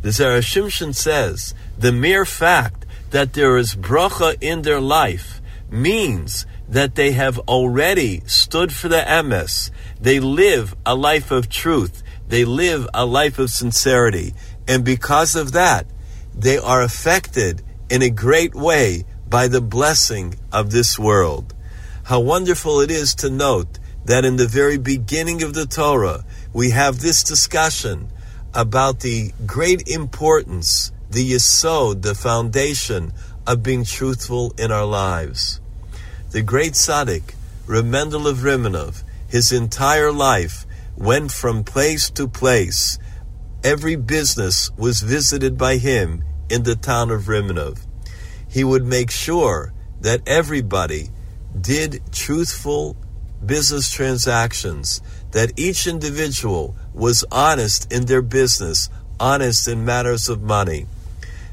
The 0.01 0.09
Zera 0.09 0.41
Shimshon 0.41 0.95
says 0.95 1.53
the 1.77 1.91
mere 1.91 2.25
fact 2.25 2.83
that 3.11 3.33
there 3.33 3.57
is 3.57 3.75
bracha 3.75 4.35
in 4.41 4.63
their 4.63 4.81
life 4.81 5.39
means 5.69 6.47
that 6.67 6.95
they 6.95 7.11
have 7.11 7.37
already 7.47 8.21
stood 8.25 8.73
for 8.73 8.87
the 8.87 9.03
emes. 9.19 9.69
They 10.01 10.19
live 10.19 10.75
a 10.83 10.95
life 10.95 11.29
of 11.29 11.47
truth. 11.47 12.01
They 12.27 12.43
live 12.43 12.87
a 12.91 13.05
life 13.05 13.37
of 13.37 13.51
sincerity. 13.51 14.33
And 14.67 14.83
because 14.83 15.35
of 15.35 15.51
that, 15.51 15.85
they 16.33 16.57
are 16.57 16.81
affected 16.81 17.61
in 17.87 18.01
a 18.01 18.09
great 18.09 18.55
way 18.55 19.05
by 19.29 19.47
the 19.47 19.61
blessing 19.61 20.35
of 20.51 20.71
this 20.71 20.97
world. 20.97 21.53
How 22.03 22.19
wonderful 22.19 22.79
it 22.79 22.91
is 22.91 23.15
to 23.15 23.29
note 23.29 23.79
that 24.05 24.23
in 24.23 24.37
the 24.37 24.47
very 24.47 24.77
beginning 24.77 25.43
of 25.43 25.53
the 25.53 25.65
Torah, 25.65 26.23
we 26.53 26.71
have 26.71 26.99
this 26.99 27.23
discussion 27.23 28.07
about 28.53 29.01
the 29.01 29.33
great 29.45 29.87
importance, 29.87 30.91
the 31.09 31.33
yesod, 31.33 32.01
the 32.01 32.15
foundation 32.15 33.11
of 33.45 33.63
being 33.63 33.83
truthful 33.83 34.53
in 34.57 34.71
our 34.71 34.85
lives. 34.85 35.59
The 36.31 36.41
great 36.41 36.73
tzaddik, 36.73 37.35
Reb 37.65 37.85
Mendel 37.85 38.27
of 38.27 38.37
Rimanov, 38.37 39.03
his 39.27 39.51
entire 39.51 40.11
life 40.11 40.65
went 40.95 41.31
from 41.31 41.63
place 41.63 42.09
to 42.11 42.27
place 42.27 42.97
every 43.63 43.95
business 43.95 44.71
was 44.77 45.01
visited 45.01 45.57
by 45.57 45.77
him 45.77 46.23
in 46.49 46.63
the 46.63 46.75
town 46.75 47.11
of 47.11 47.23
Rimanov. 47.23 47.86
He 48.57 48.63
would 48.63 48.85
make 48.85 49.11
sure 49.11 49.71
that 50.01 50.21
everybody 50.25 51.11
did 51.61 52.01
truthful 52.11 52.95
business 53.45 53.91
transactions, 53.91 54.99
that 55.29 55.59
each 55.59 55.85
individual 55.85 56.75
was 56.91 57.23
honest 57.31 57.93
in 57.93 58.07
their 58.07 58.23
business, 58.23 58.89
honest 59.19 59.67
in 59.67 59.85
matters 59.85 60.27
of 60.27 60.41
money. 60.41 60.87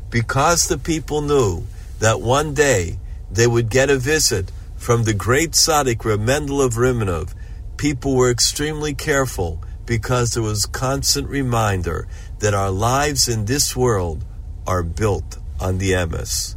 Because 0.09 0.67
the 0.67 0.79
people 0.79 1.21
knew 1.21 1.67
that 1.99 2.23
one 2.23 2.55
day 2.55 2.99
they 3.31 3.47
would 3.47 3.69
get 3.69 3.91
a 3.91 3.99
visit 3.99 4.51
from 4.75 5.05
the 5.05 5.13
great 5.13 5.51
tzaddik 5.51 6.03
Reb 6.07 6.21
Mendel 6.21 6.63
of 6.63 6.77
Rimanov, 6.77 7.35
people 7.77 8.17
were 8.17 8.31
extremely 8.31 8.95
careful 8.95 9.63
because 9.85 10.33
there 10.33 10.43
was 10.43 10.65
constant 10.65 11.29
reminder 11.29 12.09
that 12.39 12.55
our 12.55 12.71
lives 12.71 13.29
in 13.29 13.45
this 13.45 13.77
world 13.77 14.25
are 14.67 14.83
built 14.83 15.37
on 15.61 15.77
the 15.77 15.91
emes. 15.91 16.57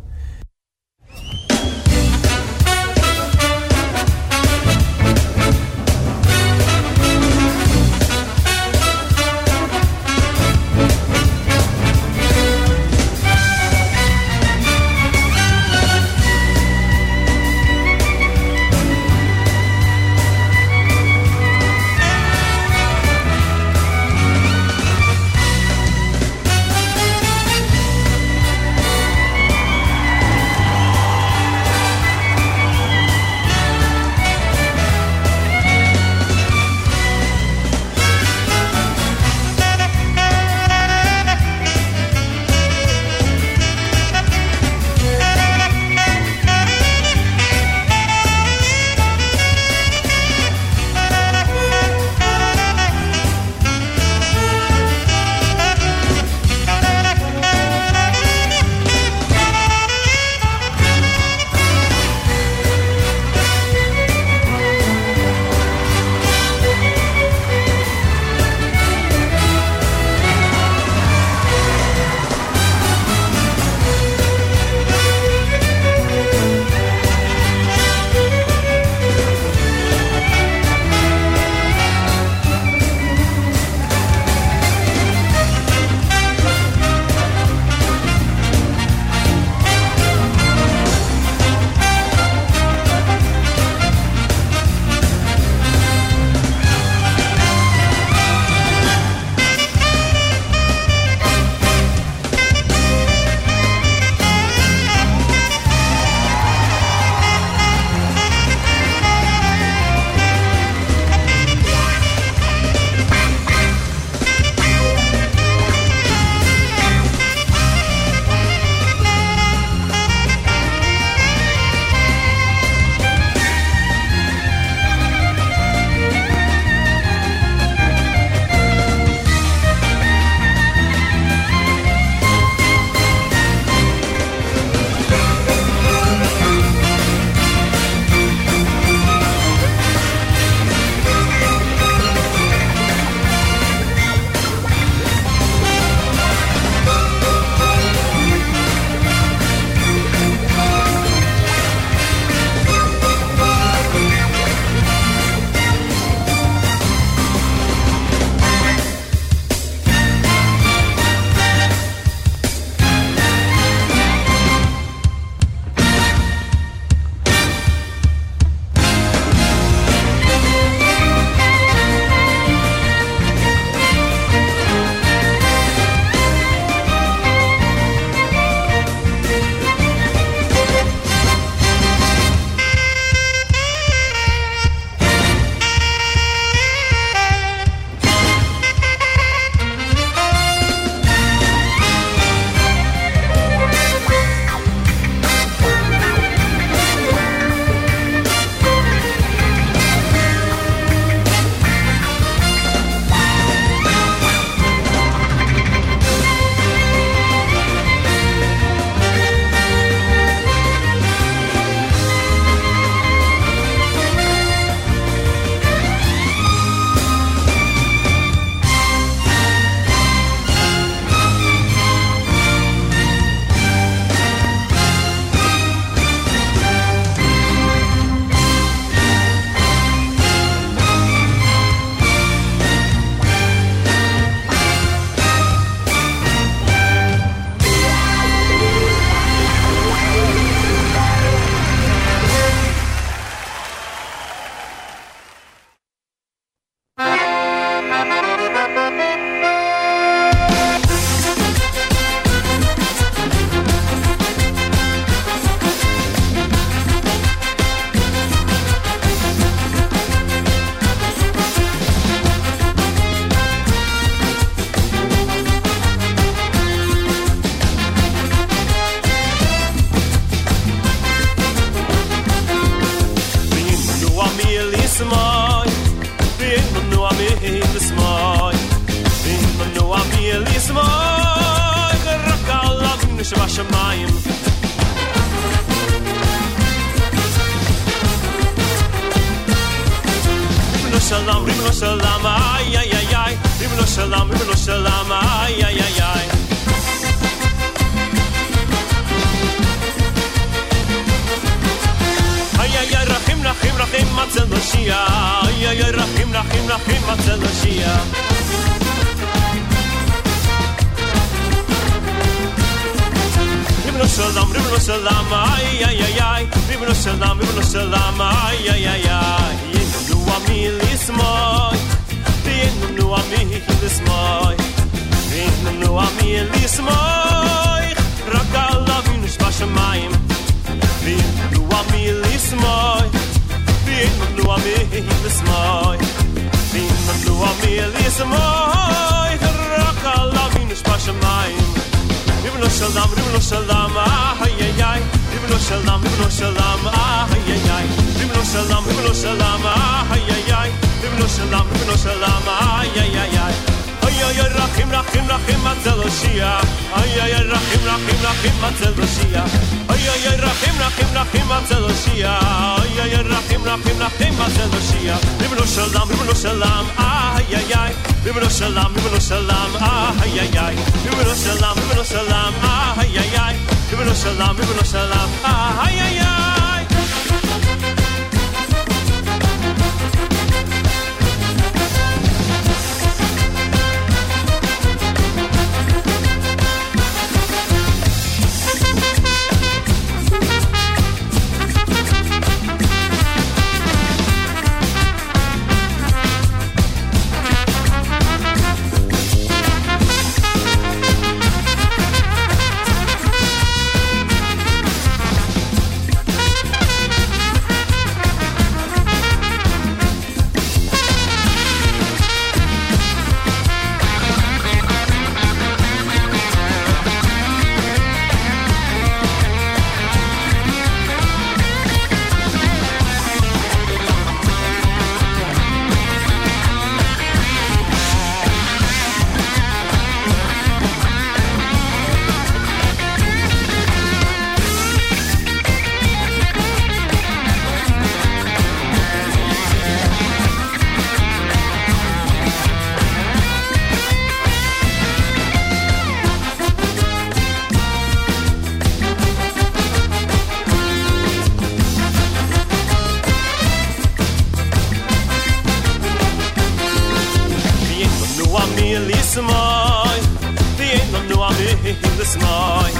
smoj 462.26 462.92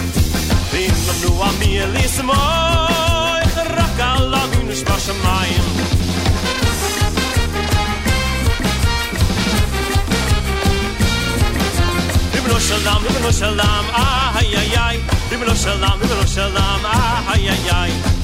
Vim 0.74 0.96
në 1.08 1.16
blua 1.22 1.50
mjeli 1.60 2.04
smoj 2.08 3.44
Raka 3.76 4.12
la 4.32 4.44
shalom, 4.52 4.76
shpashë 4.82 5.16
shalom, 5.22 5.56
ah 12.34 12.60
shalam, 12.68 13.02
ribno 13.08 13.32
shalam, 13.32 13.90
ahaj, 14.04 14.54
shalom, 14.76 15.02
Ribno 15.32 15.56
shalom, 15.56 16.00
ah 16.06 16.26
shalam, 16.36 16.86
ahaj, 16.94 17.50
ahaj 17.56 18.17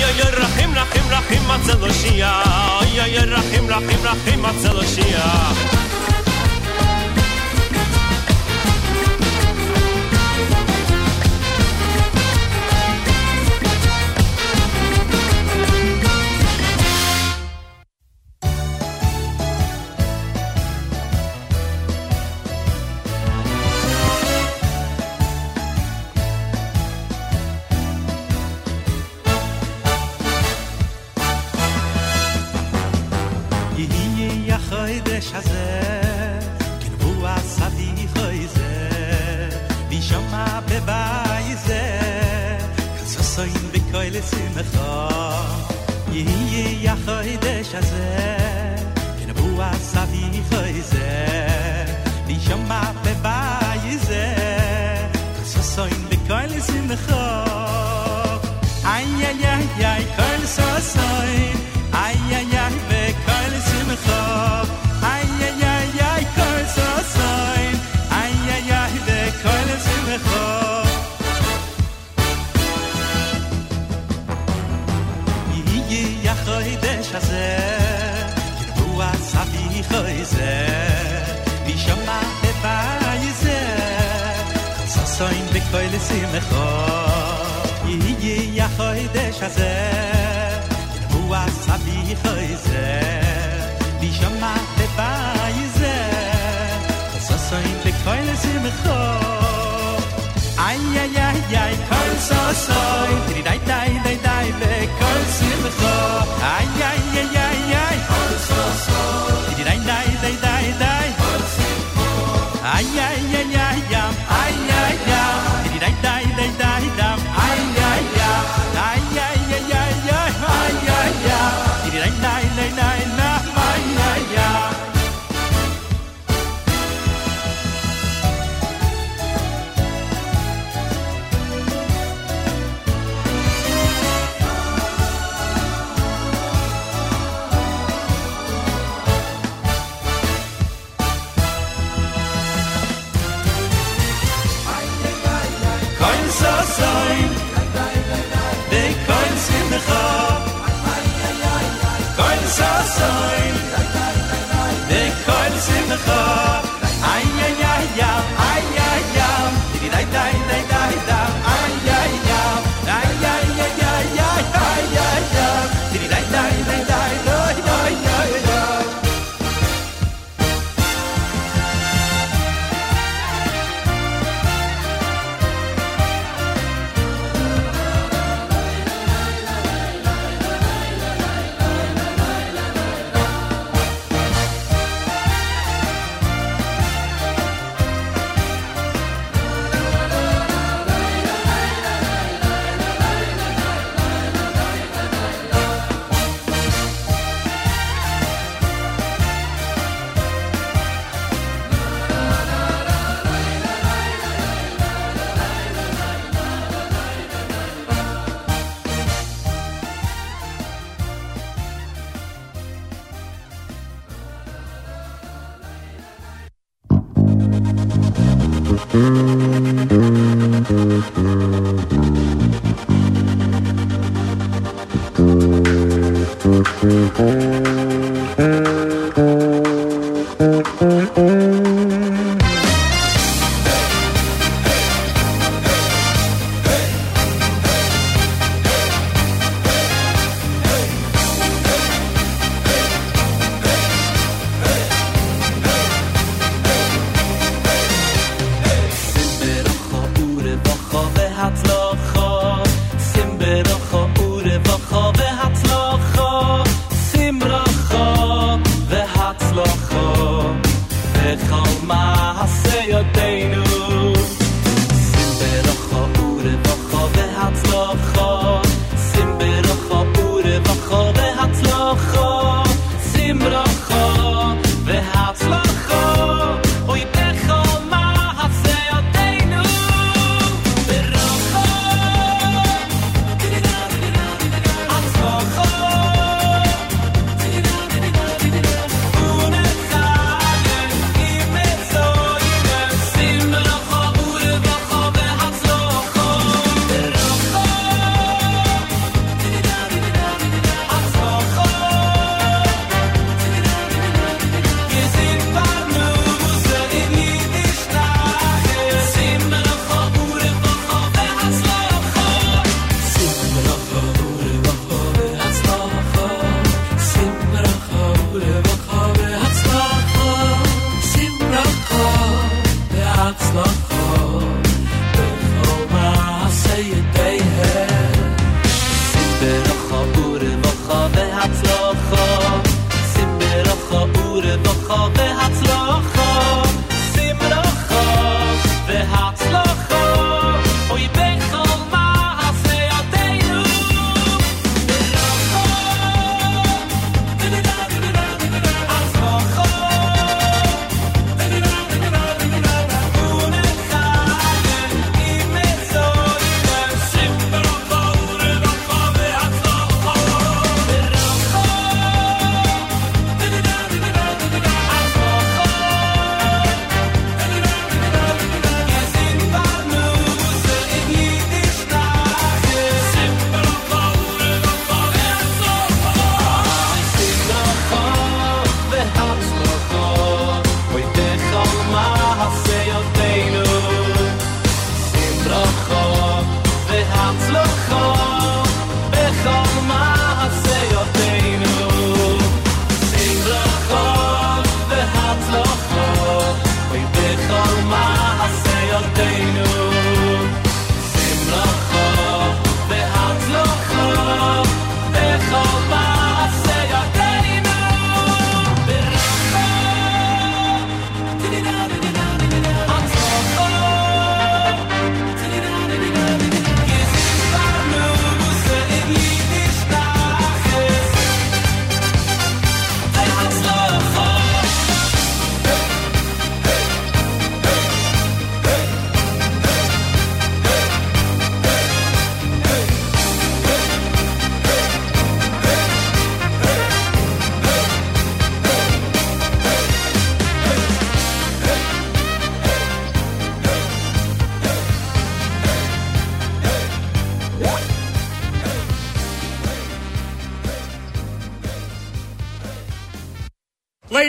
ya 0.00 0.08
ya 0.14 0.28
rahim 0.30 0.70
rahim 0.74 1.06
rahim 1.10 1.44
atzel 1.50 1.82
oshia 1.82 2.32
ya 2.94 3.22
rahim 3.34 3.64
rahim 3.66 4.00
rahim 4.06 4.40
atzel 4.50 4.78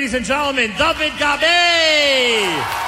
Ladies 0.09 0.17
and 0.17 0.25
gentlemen, 0.25 0.71
David 0.75 1.13
Gabe! 1.19 2.78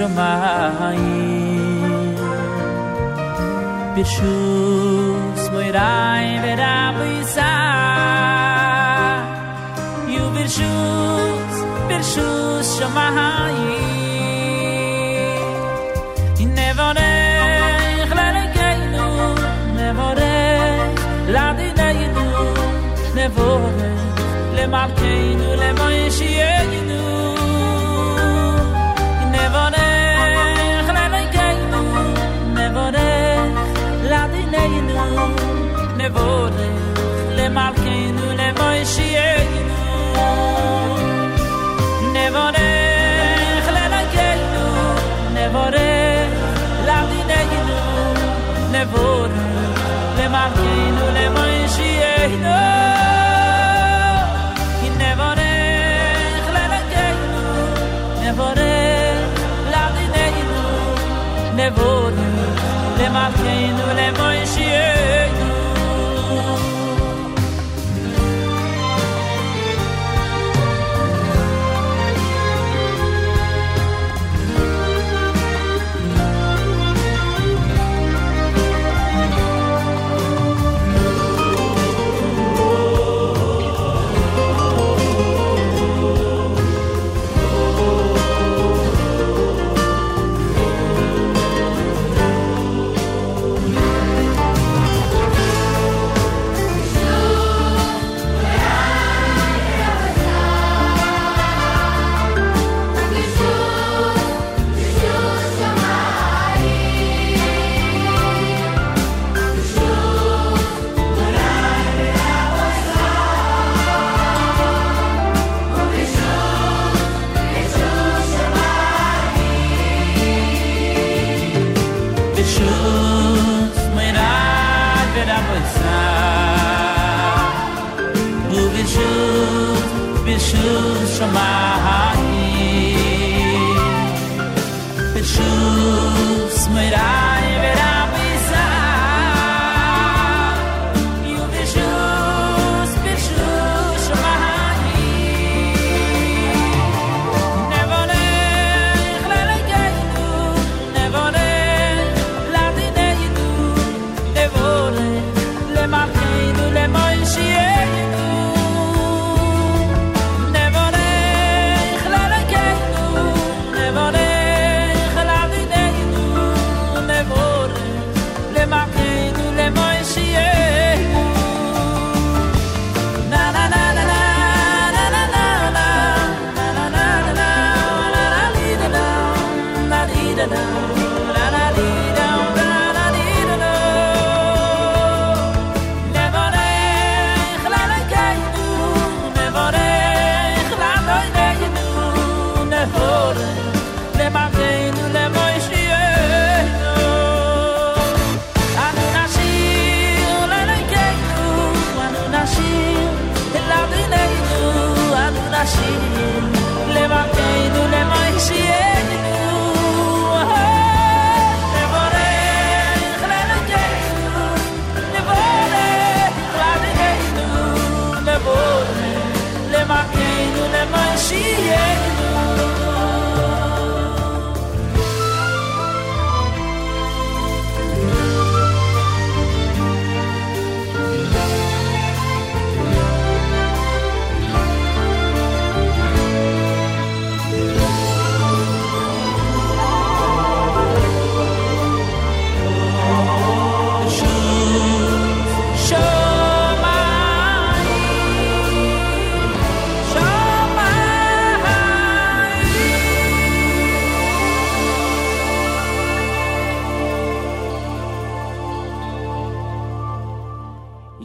שמיים. 0.00 1.80
פרשו 3.94 4.59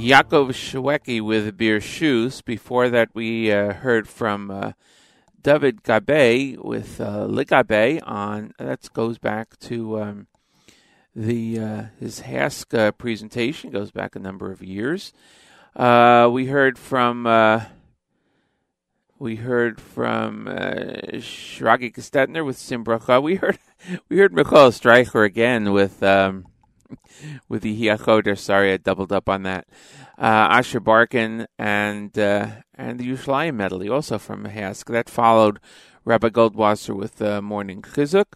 Yaakov 0.05 0.49
Shwekey 0.49 1.19
with 1.19 1.57
Beer 1.57 1.81
Shoes. 1.81 2.43
Before 2.43 2.89
that, 2.89 3.09
we 3.15 3.51
uh, 3.51 3.73
heard 3.73 4.07
from 4.07 4.51
uh, 4.51 4.73
David 5.41 5.81
Gabe 5.81 6.59
with 6.59 7.01
uh, 7.01 7.25
Ligabe 7.25 7.99
on 8.05 8.53
that 8.59 8.87
goes 8.93 9.17
back 9.17 9.57
to 9.61 9.99
um, 9.99 10.27
the 11.15 11.59
uh, 11.59 11.83
his 11.99 12.19
HASC 12.19 12.77
uh, 12.77 12.91
presentation 12.91 13.71
goes 13.71 13.89
back 13.89 14.15
a 14.15 14.19
number 14.19 14.51
of 14.51 14.61
years. 14.61 15.11
Uh, 15.75 16.29
we 16.31 16.45
heard 16.45 16.77
from 16.77 17.25
uh, 17.25 17.61
we 19.17 19.37
heard 19.37 19.81
from 19.81 20.47
uh, 20.47 21.17
Shragee 21.17 21.91
Gestetner 21.91 22.45
with 22.45 22.57
Simbracha. 22.57 23.23
We 23.23 23.37
heard 23.37 23.57
we 24.09 24.19
heard 24.19 24.33
Michael 24.33 24.69
Streicher 24.69 25.25
again 25.25 25.73
with. 25.73 26.03
Um, 26.03 26.45
with 27.49 27.61
the 27.61 27.79
Hiachoder. 27.79 28.37
Sorry, 28.37 28.73
I 28.73 28.77
doubled 28.77 29.11
up 29.11 29.29
on 29.29 29.43
that. 29.43 29.67
Uh, 30.17 30.47
Asher 30.49 30.79
Barkin 30.79 31.47
and 31.57 32.17
uh, 32.17 32.47
and 32.73 32.99
the 32.99 33.09
Yerushalayim 33.09 33.55
medley, 33.55 33.89
also 33.89 34.17
from 34.17 34.45
HASC. 34.45 34.85
That 34.91 35.09
followed 35.09 35.59
Rabbi 36.05 36.29
Goldwasser 36.29 36.95
with 36.95 37.21
uh, 37.21 37.41
Morning 37.41 37.81
Chizuk. 37.81 38.33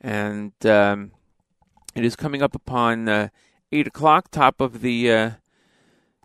And 0.00 0.52
um, 0.66 1.12
it 1.94 2.04
is 2.04 2.14
coming 2.14 2.42
up 2.42 2.54
upon 2.54 3.08
uh, 3.08 3.28
8 3.72 3.86
o'clock, 3.86 4.30
top 4.30 4.60
of 4.60 4.82
the 4.82 5.10
uh, 5.10 5.30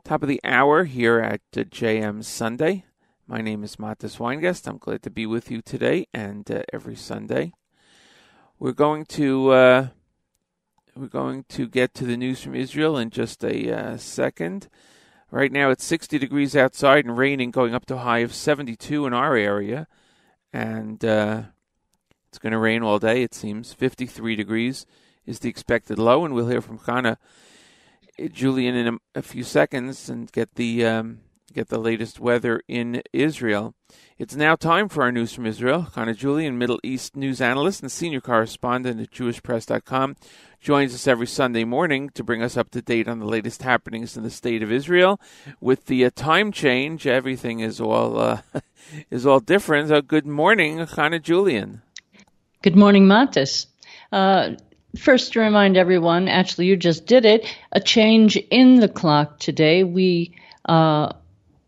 top 0.03 0.21
of 0.21 0.27
the 0.27 0.41
hour 0.43 0.83
here 0.83 1.19
at 1.19 1.41
uh, 1.55 1.61
JM 1.61 2.25
Sunday. 2.25 2.83
My 3.25 3.39
name 3.39 3.63
is 3.63 3.77
Matis 3.77 4.17
Weingast. 4.17 4.67
I'm 4.67 4.77
glad 4.77 5.01
to 5.03 5.09
be 5.09 5.25
with 5.25 5.49
you 5.49 5.61
today 5.61 6.07
and 6.13 6.49
uh, 6.51 6.63
every 6.73 6.97
Sunday. 6.97 7.53
We're 8.59 8.73
going 8.73 9.05
to 9.05 9.89
we're 10.95 11.07
going 11.07 11.45
to 11.49 11.67
get 11.67 11.93
to 11.95 12.05
the 12.05 12.17
news 12.17 12.41
from 12.41 12.55
Israel 12.55 12.97
in 12.97 13.09
just 13.09 13.43
a 13.43 13.71
uh, 13.71 13.97
second. 13.97 14.67
Right 15.29 15.51
now 15.51 15.69
it's 15.69 15.85
60 15.85 16.19
degrees 16.19 16.55
outside 16.55 17.05
and 17.05 17.17
raining, 17.17 17.51
going 17.51 17.73
up 17.73 17.85
to 17.87 17.95
a 17.95 17.99
high 17.99 18.19
of 18.19 18.33
72 18.33 19.05
in 19.05 19.13
our 19.13 19.35
area. 19.35 19.87
And 20.51 21.03
uh, 21.05 21.43
it's 22.27 22.39
going 22.39 22.51
to 22.51 22.57
rain 22.57 22.83
all 22.83 22.99
day, 22.99 23.23
it 23.23 23.33
seems. 23.33 23.71
53 23.73 24.35
degrees 24.35 24.85
is 25.25 25.39
the 25.39 25.49
expected 25.49 25.97
low. 25.97 26.25
And 26.25 26.33
we'll 26.33 26.49
hear 26.49 26.61
from 26.61 26.79
Chana 26.79 27.17
Julian 28.31 28.75
in 28.75 28.87
a, 28.87 29.19
a 29.19 29.21
few 29.21 29.43
seconds 29.43 30.09
and 30.09 30.29
get 30.31 30.55
the, 30.55 30.85
um, 30.85 31.19
get 31.53 31.69
the 31.69 31.79
latest 31.79 32.19
weather 32.19 32.61
in 32.67 33.01
Israel. 33.13 33.73
It's 34.17 34.35
now 34.35 34.55
time 34.55 34.89
for 34.89 35.03
our 35.03 35.11
news 35.11 35.31
from 35.31 35.45
Israel. 35.45 35.87
Chana 35.93 36.15
Julian, 36.15 36.57
Middle 36.57 36.79
East 36.83 37.15
news 37.15 37.39
analyst 37.39 37.81
and 37.81 37.91
senior 37.91 38.19
correspondent 38.19 38.99
at 38.99 39.11
JewishPress.com 39.11 40.17
joins 40.61 40.93
us 40.93 41.07
every 41.07 41.25
Sunday 41.25 41.63
morning 41.63 42.11
to 42.11 42.23
bring 42.23 42.43
us 42.43 42.55
up 42.55 42.69
to 42.69 42.81
date 42.83 43.07
on 43.07 43.17
the 43.17 43.25
latest 43.25 43.63
happenings 43.63 44.15
in 44.15 44.21
the 44.21 44.29
state 44.29 44.61
of 44.61 44.71
Israel. 44.71 45.19
With 45.59 45.87
the 45.87 46.05
uh, 46.05 46.11
time 46.15 46.51
change, 46.51 47.07
everything 47.07 47.59
is 47.59 47.81
all 47.81 48.19
uh, 48.19 48.41
is 49.09 49.25
all 49.25 49.39
different. 49.39 49.89
So 49.89 50.01
good 50.01 50.27
morning, 50.27 50.77
Chana 50.77 51.21
Julian. 51.21 51.81
Good 52.61 52.75
morning, 52.75 53.07
Matis. 53.07 53.65
Uh, 54.11 54.51
first, 54.99 55.33
to 55.33 55.39
remind 55.39 55.77
everyone, 55.77 56.27
actually, 56.27 56.67
you 56.67 56.77
just 56.77 57.07
did 57.07 57.25
it. 57.25 57.43
A 57.71 57.79
change 57.79 58.35
in 58.35 58.79
the 58.79 58.89
clock 58.89 59.39
today. 59.39 59.83
We 59.83 60.35
uh, 60.65 61.13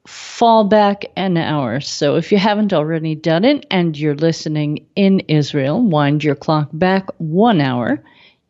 fall 0.05 0.65
back 0.65 1.05
an 1.15 1.37
hour. 1.37 1.79
So 1.79 2.17
if 2.17 2.31
you 2.31 2.37
haven't 2.37 2.73
already 2.73 3.15
done 3.15 3.43
it 3.43 3.65
and 3.71 3.97
you're 3.97 4.13
listening 4.15 4.85
in 4.95 5.21
Israel, 5.21 5.81
wind 5.81 6.23
your 6.23 6.35
clock 6.35 6.69
back 6.73 7.07
one 7.17 7.59
hour. 7.59 8.03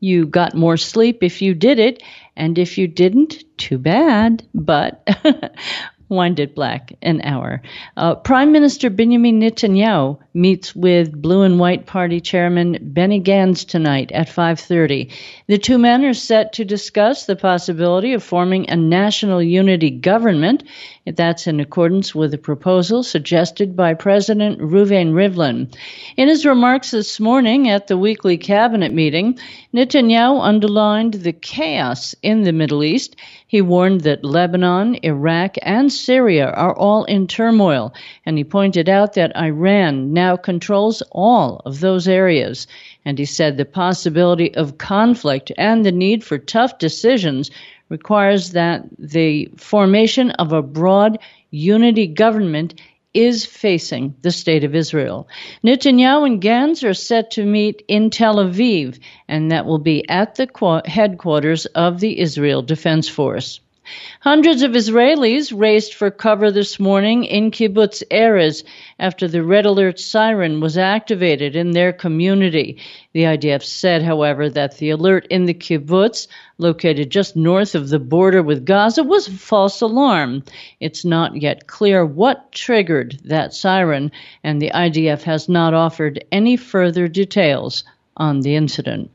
You 0.04 0.26
got 0.26 0.54
more 0.54 0.76
sleep 0.76 1.24
if 1.24 1.42
you 1.42 1.54
did 1.54 1.80
it, 1.80 2.04
and 2.36 2.60
if 2.60 2.78
you 2.78 2.90
didn't, 2.90 3.46
too 3.58 3.78
bad, 3.78 4.46
but 4.54 5.08
wind 6.14 6.40
it 6.40 6.56
black 6.56 6.94
an 7.02 7.22
hour. 7.24 7.62
Uh, 7.98 8.16
Prime 8.16 8.52
Minister 8.52 8.90
Benjamin 8.90 9.40
Netanyahu 9.40 10.18
meets 10.34 10.76
with 10.76 11.22
Blue 11.22 11.44
and 11.44 11.60
White 11.60 11.86
Party 11.86 12.20
Chairman 12.20 12.78
Benny 12.82 13.20
Gantz 13.20 13.66
tonight 13.66 14.12
at 14.12 14.30
5:30. 14.30 15.10
The 15.48 15.58
two 15.58 15.78
men 15.78 16.04
are 16.06 16.14
set 16.14 16.54
to 16.54 16.66
discuss 16.66 17.26
the 17.26 17.36
possibility 17.36 18.14
of 18.14 18.24
forming 18.24 18.70
a 18.70 18.76
national 18.76 19.42
unity 19.44 19.90
government 19.90 20.64
that's 21.06 21.48
in 21.48 21.60
accordance 21.60 22.16
with 22.16 22.32
the 22.32 22.38
proposal 22.38 23.04
suggested 23.04 23.76
by 23.76 23.94
President 23.94 24.60
Reuven 24.60 25.14
Rivlin. 25.14 25.68
In 26.16 26.28
his 26.28 26.46
remarks 26.46 26.92
this 26.92 27.20
morning 27.20 27.70
at 27.70 27.88
the 27.88 27.98
weekly 27.98 28.38
cabinet 28.38 28.94
meeting, 28.94 29.38
Netanyahu 29.74 30.42
underlined 30.42 31.16
the 31.16 31.34
chaos 31.34 32.16
in 32.24 32.44
the 32.44 32.54
Middle 32.54 32.84
East. 32.84 33.16
He 33.54 33.62
warned 33.62 34.02
that 34.02 34.26
Lebanon, 34.26 34.98
Iraq, 35.04 35.58
and 35.62 35.94
Syria 35.94 36.50
are 36.50 36.76
all 36.76 37.04
in 37.04 37.28
turmoil, 37.28 37.94
and 38.26 38.36
he 38.36 38.44
pointed 38.44 38.90
out 38.90 39.14
that 39.14 39.38
Iran 39.38 40.12
now 40.12 40.36
controls 40.38 41.04
all 41.12 41.62
of 41.64 41.80
those 41.80 42.08
areas. 42.08 42.66
And 43.06 43.20
he 43.20 43.26
said 43.26 43.58
the 43.58 43.66
possibility 43.66 44.56
of 44.56 44.80
conflict 44.80 45.52
and 45.56 45.86
the 45.86 45.92
need 45.92 46.24
for 46.24 46.40
tough 46.40 46.80
decisions 46.80 47.52
requires 47.90 48.54
that 48.54 48.86
the 48.98 49.52
formation 49.56 50.32
of 50.32 50.52
a 50.52 50.64
broad 50.64 51.20
unity 51.52 52.08
government 52.08 52.74
is 53.14 53.46
facing 53.46 54.16
the 54.22 54.32
state 54.32 54.64
of 54.64 54.76
Israel. 54.76 55.28
Netanyahu 55.64 56.26
and 56.26 56.42
Gantz 56.42 56.84
are 56.84 56.94
set 56.94 57.32
to 57.32 57.46
meet 57.46 57.84
in 57.88 58.10
Tel 58.10 58.36
Aviv, 58.36 59.00
and 59.28 59.52
that 59.52 59.66
will 59.66 59.80
be 59.80 60.08
at 60.10 60.36
the 60.36 60.82
headquarters 60.86 61.66
of 61.68 62.00
the 62.00 62.20
Israel 62.20 62.62
Defense 62.62 63.08
Force. 63.08 63.60
Hundreds 64.22 64.64
of 64.64 64.72
Israelis 64.72 65.52
raced 65.54 65.94
for 65.94 66.10
cover 66.10 66.52
this 66.52 66.80
morning 66.80 67.26
in 67.26 67.52
Kibbutz 67.52 68.02
Erez 68.10 68.64
after 68.98 69.28
the 69.28 69.44
red 69.44 69.66
alert 69.66 70.00
siren 70.00 70.62
was 70.62 70.78
activated 70.78 71.58
in 71.58 71.72
their 71.72 71.92
community. 71.92 72.78
The 73.12 73.24
IDF 73.24 73.62
said, 73.62 74.02
however, 74.02 74.50
that 74.50 74.78
the 74.78 74.92
alert 74.92 75.28
in 75.30 75.44
the 75.46 75.54
kibbutz, 75.54 76.28
located 76.58 77.10
just 77.10 77.36
north 77.36 77.76
of 77.76 77.90
the 77.90 78.00
border 78.00 78.44
with 78.44 78.66
Gaza, 78.66 79.04
was 79.04 79.28
a 79.28 79.32
false 79.32 79.82
alarm. 79.82 80.44
It's 80.80 81.04
not 81.04 81.42
yet 81.42 81.68
clear 81.68 82.06
what 82.06 82.52
triggered 82.52 83.20
that 83.26 83.54
siren, 83.54 84.12
and 84.44 84.62
the 84.62 84.72
IDF 84.74 85.24
has 85.24 85.50
not 85.50 85.74
offered 85.74 86.24
any 86.32 86.58
further 86.58 87.08
details 87.08 87.84
on 88.16 88.42
the 88.42 88.56
incident. 88.56 89.10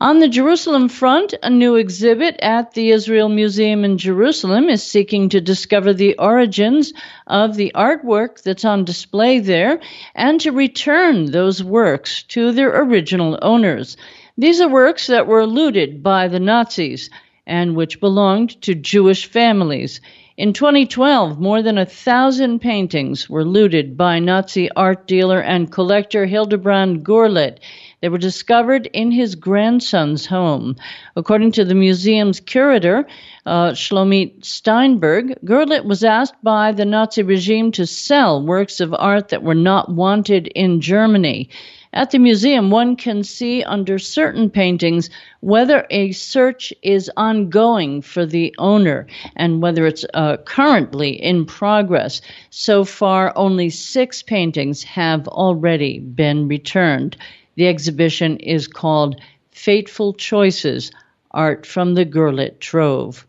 On 0.00 0.20
the 0.20 0.28
Jerusalem 0.28 0.88
front, 0.88 1.34
a 1.42 1.50
new 1.50 1.74
exhibit 1.74 2.38
at 2.40 2.72
the 2.74 2.90
Israel 2.90 3.28
Museum 3.28 3.84
in 3.84 3.98
Jerusalem 3.98 4.68
is 4.68 4.80
seeking 4.80 5.28
to 5.30 5.40
discover 5.40 5.92
the 5.92 6.16
origins 6.18 6.92
of 7.26 7.56
the 7.56 7.72
artwork 7.74 8.40
that's 8.42 8.64
on 8.64 8.84
display 8.84 9.40
there 9.40 9.80
and 10.14 10.40
to 10.42 10.52
return 10.52 11.32
those 11.32 11.64
works 11.64 12.22
to 12.24 12.52
their 12.52 12.80
original 12.82 13.40
owners. 13.42 13.96
These 14.40 14.60
are 14.60 14.68
works 14.68 15.08
that 15.08 15.26
were 15.26 15.44
looted 15.46 16.00
by 16.00 16.28
the 16.28 16.38
Nazis 16.38 17.10
and 17.44 17.74
which 17.74 17.98
belonged 17.98 18.62
to 18.62 18.72
Jewish 18.76 19.26
families. 19.26 20.00
In 20.36 20.52
2012, 20.52 21.40
more 21.40 21.60
than 21.60 21.76
a 21.76 21.84
thousand 21.84 22.60
paintings 22.60 23.28
were 23.28 23.44
looted 23.44 23.96
by 23.96 24.20
Nazi 24.20 24.70
art 24.76 25.08
dealer 25.08 25.40
and 25.40 25.72
collector 25.72 26.24
Hildebrand 26.24 27.04
Gurlitt. 27.04 27.58
They 28.00 28.08
were 28.08 28.18
discovered 28.18 28.88
in 28.92 29.10
his 29.10 29.34
grandson's 29.34 30.26
home. 30.26 30.76
According 31.16 31.50
to 31.52 31.64
the 31.64 31.74
museum's 31.74 32.38
curator, 32.38 33.08
uh, 33.44 33.72
Shlomit 33.72 34.44
Steinberg, 34.44 35.34
Gurlitt 35.44 35.84
was 35.84 36.04
asked 36.04 36.44
by 36.44 36.70
the 36.70 36.84
Nazi 36.84 37.24
regime 37.24 37.72
to 37.72 37.86
sell 37.86 38.40
works 38.40 38.78
of 38.78 38.94
art 38.96 39.30
that 39.30 39.42
were 39.42 39.56
not 39.56 39.92
wanted 39.92 40.46
in 40.46 40.80
Germany. 40.80 41.50
At 41.92 42.10
the 42.10 42.18
museum, 42.18 42.70
one 42.70 42.96
can 42.96 43.24
see 43.24 43.62
under 43.62 43.98
certain 43.98 44.50
paintings 44.50 45.08
whether 45.40 45.86
a 45.88 46.12
search 46.12 46.72
is 46.82 47.10
ongoing 47.16 48.02
for 48.02 48.26
the 48.26 48.54
owner 48.58 49.06
and 49.36 49.62
whether 49.62 49.86
it's 49.86 50.04
uh, 50.12 50.36
currently 50.38 51.10
in 51.10 51.46
progress. 51.46 52.20
So 52.50 52.84
far, 52.84 53.32
only 53.36 53.70
six 53.70 54.22
paintings 54.22 54.82
have 54.84 55.26
already 55.28 55.98
been 55.98 56.46
returned. 56.46 57.16
The 57.54 57.68
exhibition 57.68 58.36
is 58.36 58.68
called 58.68 59.20
Fateful 59.50 60.12
Choices 60.12 60.90
Art 61.30 61.64
from 61.64 61.94
the 61.94 62.04
Gurlitt 62.04 62.60
Trove. 62.60 63.26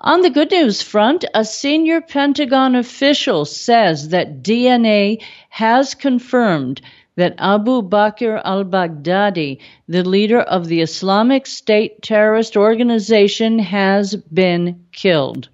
On 0.00 0.20
the 0.20 0.30
good 0.30 0.50
news 0.50 0.82
front, 0.82 1.24
a 1.32 1.44
senior 1.44 2.00
Pentagon 2.00 2.74
official 2.74 3.44
says 3.44 4.10
that 4.10 4.42
DNA 4.42 5.22
has 5.48 5.94
confirmed 5.94 6.82
that 7.16 7.34
Abu 7.38 7.82
Bakr 7.82 8.40
al 8.44 8.64
Baghdadi, 8.64 9.58
the 9.88 10.02
leader 10.02 10.40
of 10.40 10.66
the 10.66 10.80
Islamic 10.80 11.46
State 11.46 12.02
terrorist 12.02 12.56
organization, 12.56 13.58
has 13.58 14.16
been 14.16 14.84
killed. 14.92 15.48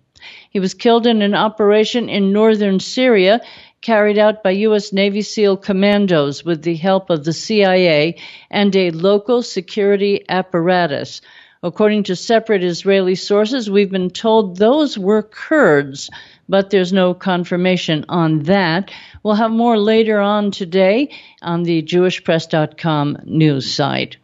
He 0.51 0.61
was 0.61 0.75
killed 0.75 1.07
in 1.07 1.23
an 1.23 1.35
operation 1.35 2.09
in 2.09 2.33
northern 2.33 2.81
Syria 2.81 3.41
carried 3.81 4.19
out 4.19 4.43
by 4.43 4.51
U.S. 4.51 4.93
Navy 4.93 5.23
SEAL 5.23 5.57
commandos 5.59 6.45
with 6.45 6.63
the 6.63 6.77
help 6.77 7.09
of 7.09 7.25
the 7.25 7.33
CIA 7.33 8.17
and 8.51 8.75
a 8.77 8.91
local 8.91 9.43
security 9.43 10.25
apparatus. 10.29 11.21
According 11.63 12.05
to 12.05 12.17
separate 12.17 12.65
Israeli 12.65 13.15
sources, 13.15 13.71
we've 13.71 13.91
been 13.91 14.11
told 14.11 14.57
those 14.57 14.99
were 14.99 15.23
Kurds, 15.23 16.11
but 16.49 16.71
there's 16.71 16.93
no 16.93 17.15
confirmation 17.15 18.05
on 18.09 18.41
that. 18.41 18.91
We'll 19.23 19.35
have 19.35 19.51
more 19.51 19.79
later 19.79 20.19
on 20.21 20.51
today 20.51 21.11
on 21.43 21.63
the 21.63 21.83
JewishPress.com 21.83 23.19
news 23.25 23.73
site. 23.73 24.17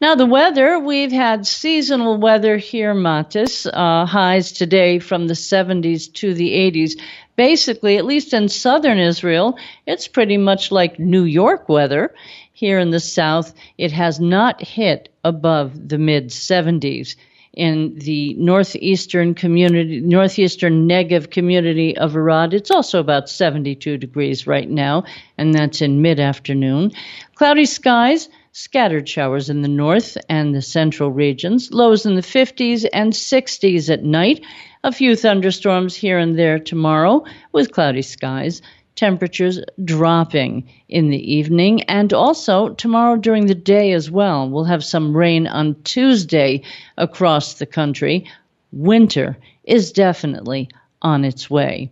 Now, 0.00 0.14
the 0.14 0.26
weather, 0.26 0.78
we've 0.78 1.12
had 1.12 1.46
seasonal 1.46 2.18
weather 2.18 2.56
here, 2.58 2.94
Matis. 2.94 3.66
Uh, 3.66 4.06
highs 4.06 4.52
today 4.52 4.98
from 4.98 5.26
the 5.26 5.34
70s 5.34 6.12
to 6.14 6.34
the 6.34 6.50
80s. 6.50 7.00
Basically, 7.36 7.96
at 7.96 8.04
least 8.04 8.34
in 8.34 8.48
southern 8.48 8.98
Israel, 8.98 9.58
it's 9.86 10.08
pretty 10.08 10.36
much 10.36 10.70
like 10.70 10.98
New 10.98 11.24
York 11.24 11.68
weather. 11.68 12.14
Here 12.52 12.78
in 12.78 12.90
the 12.90 13.00
south, 13.00 13.54
it 13.78 13.92
has 13.92 14.20
not 14.20 14.62
hit 14.62 15.08
above 15.24 15.88
the 15.88 15.98
mid 15.98 16.28
70s. 16.28 17.16
In 17.56 17.94
the 17.96 18.34
northeastern 18.34 19.34
community, 19.34 20.00
northeastern 20.00 20.88
Negev 20.88 21.30
community 21.30 21.96
of 21.96 22.16
Arad, 22.16 22.52
it's 22.52 22.70
also 22.70 22.98
about 22.98 23.28
72 23.28 23.96
degrees 23.96 24.46
right 24.46 24.68
now, 24.68 25.04
and 25.38 25.54
that's 25.54 25.80
in 25.80 26.02
mid 26.02 26.18
afternoon. 26.18 26.92
Cloudy 27.36 27.66
skies, 27.66 28.28
Scattered 28.56 29.08
showers 29.08 29.50
in 29.50 29.62
the 29.62 29.68
north 29.68 30.16
and 30.28 30.54
the 30.54 30.62
central 30.62 31.10
regions, 31.10 31.72
lows 31.72 32.06
in 32.06 32.14
the 32.14 32.20
50s 32.20 32.86
and 32.92 33.12
60s 33.12 33.92
at 33.92 34.04
night. 34.04 34.44
A 34.84 34.92
few 34.92 35.16
thunderstorms 35.16 35.96
here 35.96 36.18
and 36.18 36.38
there 36.38 36.60
tomorrow 36.60 37.24
with 37.50 37.72
cloudy 37.72 38.02
skies. 38.02 38.62
Temperatures 38.96 39.60
dropping 39.84 40.68
in 40.88 41.10
the 41.10 41.34
evening 41.34 41.82
and 41.84 42.12
also 42.12 42.70
tomorrow 42.70 43.16
during 43.16 43.46
the 43.46 43.54
day 43.54 43.92
as 43.92 44.10
well. 44.10 44.48
We'll 44.48 44.64
have 44.64 44.84
some 44.84 45.16
rain 45.16 45.46
on 45.46 45.74
Tuesday 45.82 46.62
across 46.96 47.54
the 47.54 47.66
country. 47.66 48.30
Winter 48.72 49.36
is 49.64 49.92
definitely 49.92 50.68
on 51.02 51.24
its 51.24 51.50
way. 51.50 51.90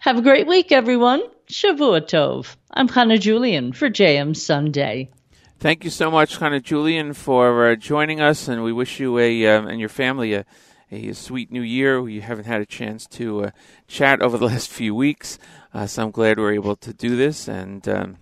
Have 0.00 0.18
a 0.18 0.22
great 0.22 0.46
week, 0.46 0.72
everyone. 0.72 1.22
Shavua 1.48 2.00
Tov. 2.00 2.56
I'm 2.70 2.88
Hannah 2.88 3.18
Julian 3.18 3.72
for 3.72 3.90
JM 3.90 4.36
Sunday. 4.36 5.10
Thank 5.58 5.84
you 5.84 5.90
so 5.90 6.10
much, 6.10 6.38
Hannah 6.38 6.60
Julian, 6.60 7.12
for 7.12 7.68
uh, 7.68 7.76
joining 7.76 8.20
us, 8.20 8.48
and 8.48 8.64
we 8.64 8.72
wish 8.72 8.98
you 8.98 9.18
a 9.18 9.46
um, 9.46 9.68
and 9.68 9.78
your 9.78 9.88
family 9.88 10.34
a, 10.34 10.44
a 10.90 11.12
sweet 11.12 11.52
new 11.52 11.60
year. 11.60 12.00
We 12.00 12.20
haven't 12.20 12.46
had 12.46 12.60
a 12.60 12.66
chance 12.66 13.06
to 13.08 13.44
uh, 13.44 13.50
chat 13.86 14.22
over 14.22 14.38
the 14.38 14.46
last 14.52 14.70
few 14.70 14.94
weeks, 14.94 15.38
uh, 15.74 15.86
so 15.86 16.04
I'm 16.04 16.10
glad 16.10 16.38
we're 16.38 16.52
able 16.52 16.76
to 16.76 16.92
do 16.92 17.16
this. 17.16 17.48
And 17.48 17.86
um, 17.88 18.18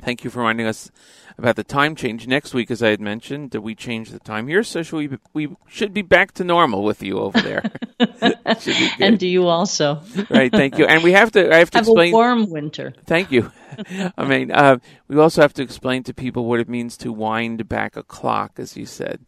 thank 0.00 0.24
you 0.24 0.30
for 0.30 0.40
reminding 0.40 0.66
us 0.66 0.90
about 1.36 1.56
the 1.56 1.64
time 1.64 1.94
change 1.94 2.26
next 2.26 2.52
week. 2.52 2.70
As 2.70 2.82
I 2.82 2.90
had 2.90 3.00
mentioned, 3.00 3.54
we 3.54 3.74
change 3.74 4.10
the 4.10 4.18
time 4.18 4.48
here, 4.48 4.62
so 4.62 4.82
should 4.82 4.96
we 4.96 5.18
we 5.32 5.56
should 5.68 5.94
be 5.94 6.02
back 6.02 6.32
to 6.32 6.44
normal 6.44 6.82
with 6.82 7.02
you 7.02 7.18
over 7.18 7.40
there. 7.40 7.62
and 9.00 9.18
do 9.18 9.26
you 9.26 9.46
also? 9.46 10.02
right. 10.30 10.50
Thank 10.50 10.78
you. 10.78 10.86
And 10.86 11.02
we 11.02 11.12
have 11.12 11.32
to. 11.32 11.52
I 11.52 11.58
have 11.58 11.70
to 11.70 11.78
have 11.78 11.86
explain. 11.86 12.12
a 12.12 12.16
warm 12.16 12.50
winter. 12.50 12.92
Thank 13.06 13.30
you. 13.30 13.52
I 14.18 14.24
mean, 14.24 14.50
uh, 14.50 14.78
we 15.06 15.18
also 15.18 15.42
have 15.42 15.54
to 15.54 15.62
explain 15.62 16.02
to 16.04 16.14
people 16.14 16.44
what 16.46 16.60
it 16.60 16.68
means 16.68 16.96
to 16.98 17.12
wind 17.12 17.68
back 17.68 17.96
a 17.96 18.02
clock, 18.02 18.58
as 18.58 18.76
you 18.76 18.86
said. 18.86 19.24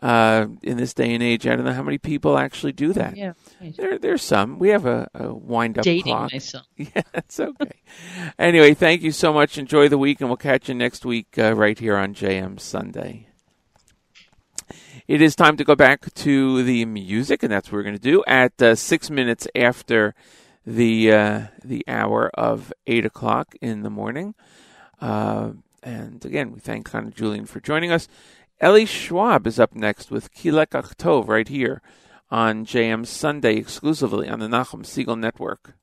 Uh, 0.00 0.46
in 0.62 0.78
this 0.78 0.94
day 0.94 1.12
and 1.12 1.22
age, 1.22 1.46
I 1.46 1.54
don't 1.54 1.66
know 1.66 1.74
how 1.74 1.82
many 1.82 1.98
people 1.98 2.38
actually 2.38 2.72
do 2.72 2.94
that. 2.94 3.18
Yeah, 3.18 3.34
there, 3.76 3.98
there's 3.98 4.22
some. 4.22 4.58
We 4.58 4.70
have 4.70 4.86
a, 4.86 5.10
a 5.12 5.34
wind 5.34 5.78
up 5.78 5.84
Dating 5.84 6.04
clock. 6.04 6.32
myself. 6.32 6.66
Yeah, 6.76 7.02
it's 7.12 7.38
okay. 7.38 7.82
anyway, 8.38 8.72
thank 8.72 9.02
you 9.02 9.12
so 9.12 9.30
much. 9.30 9.58
Enjoy 9.58 9.88
the 9.88 9.98
week, 9.98 10.22
and 10.22 10.30
we'll 10.30 10.38
catch 10.38 10.70
you 10.70 10.74
next 10.74 11.04
week 11.04 11.36
uh, 11.36 11.54
right 11.54 11.78
here 11.78 11.98
on 11.98 12.14
JM 12.14 12.58
Sunday. 12.58 13.26
It 15.06 15.20
is 15.20 15.34
time 15.36 15.56
to 15.56 15.64
go 15.64 15.74
back 15.74 16.14
to 16.14 16.62
the 16.62 16.84
music, 16.84 17.42
and 17.42 17.52
that's 17.52 17.68
what 17.68 17.78
we're 17.78 17.82
going 17.82 17.96
to 17.96 18.00
do 18.00 18.24
at 18.26 18.62
uh, 18.62 18.76
six 18.76 19.10
minutes 19.10 19.46
after 19.54 20.14
the 20.64 21.12
uh, 21.12 21.40
the 21.64 21.84
hour 21.88 22.30
of 22.34 22.72
eight 22.86 23.04
o'clock 23.04 23.54
in 23.60 23.82
the 23.82 23.90
morning. 23.90 24.34
Uh, 25.00 25.50
and 25.82 26.24
again, 26.24 26.52
we 26.52 26.60
thank 26.60 26.90
Hannah 26.90 27.10
Julian 27.10 27.46
for 27.46 27.60
joining 27.60 27.90
us. 27.90 28.06
Ellie 28.62 28.84
Schwab 28.84 29.46
is 29.46 29.58
up 29.58 29.74
next 29.74 30.10
with 30.10 30.34
Kilek 30.34 30.72
Achtov 30.72 31.28
right 31.28 31.48
here 31.48 31.80
on 32.30 32.66
JM 32.66 33.06
Sunday 33.06 33.56
exclusively 33.56 34.28
on 34.28 34.38
the 34.38 34.48
Nachum 34.48 34.84
Segal 34.84 35.18
Network. 35.18 35.79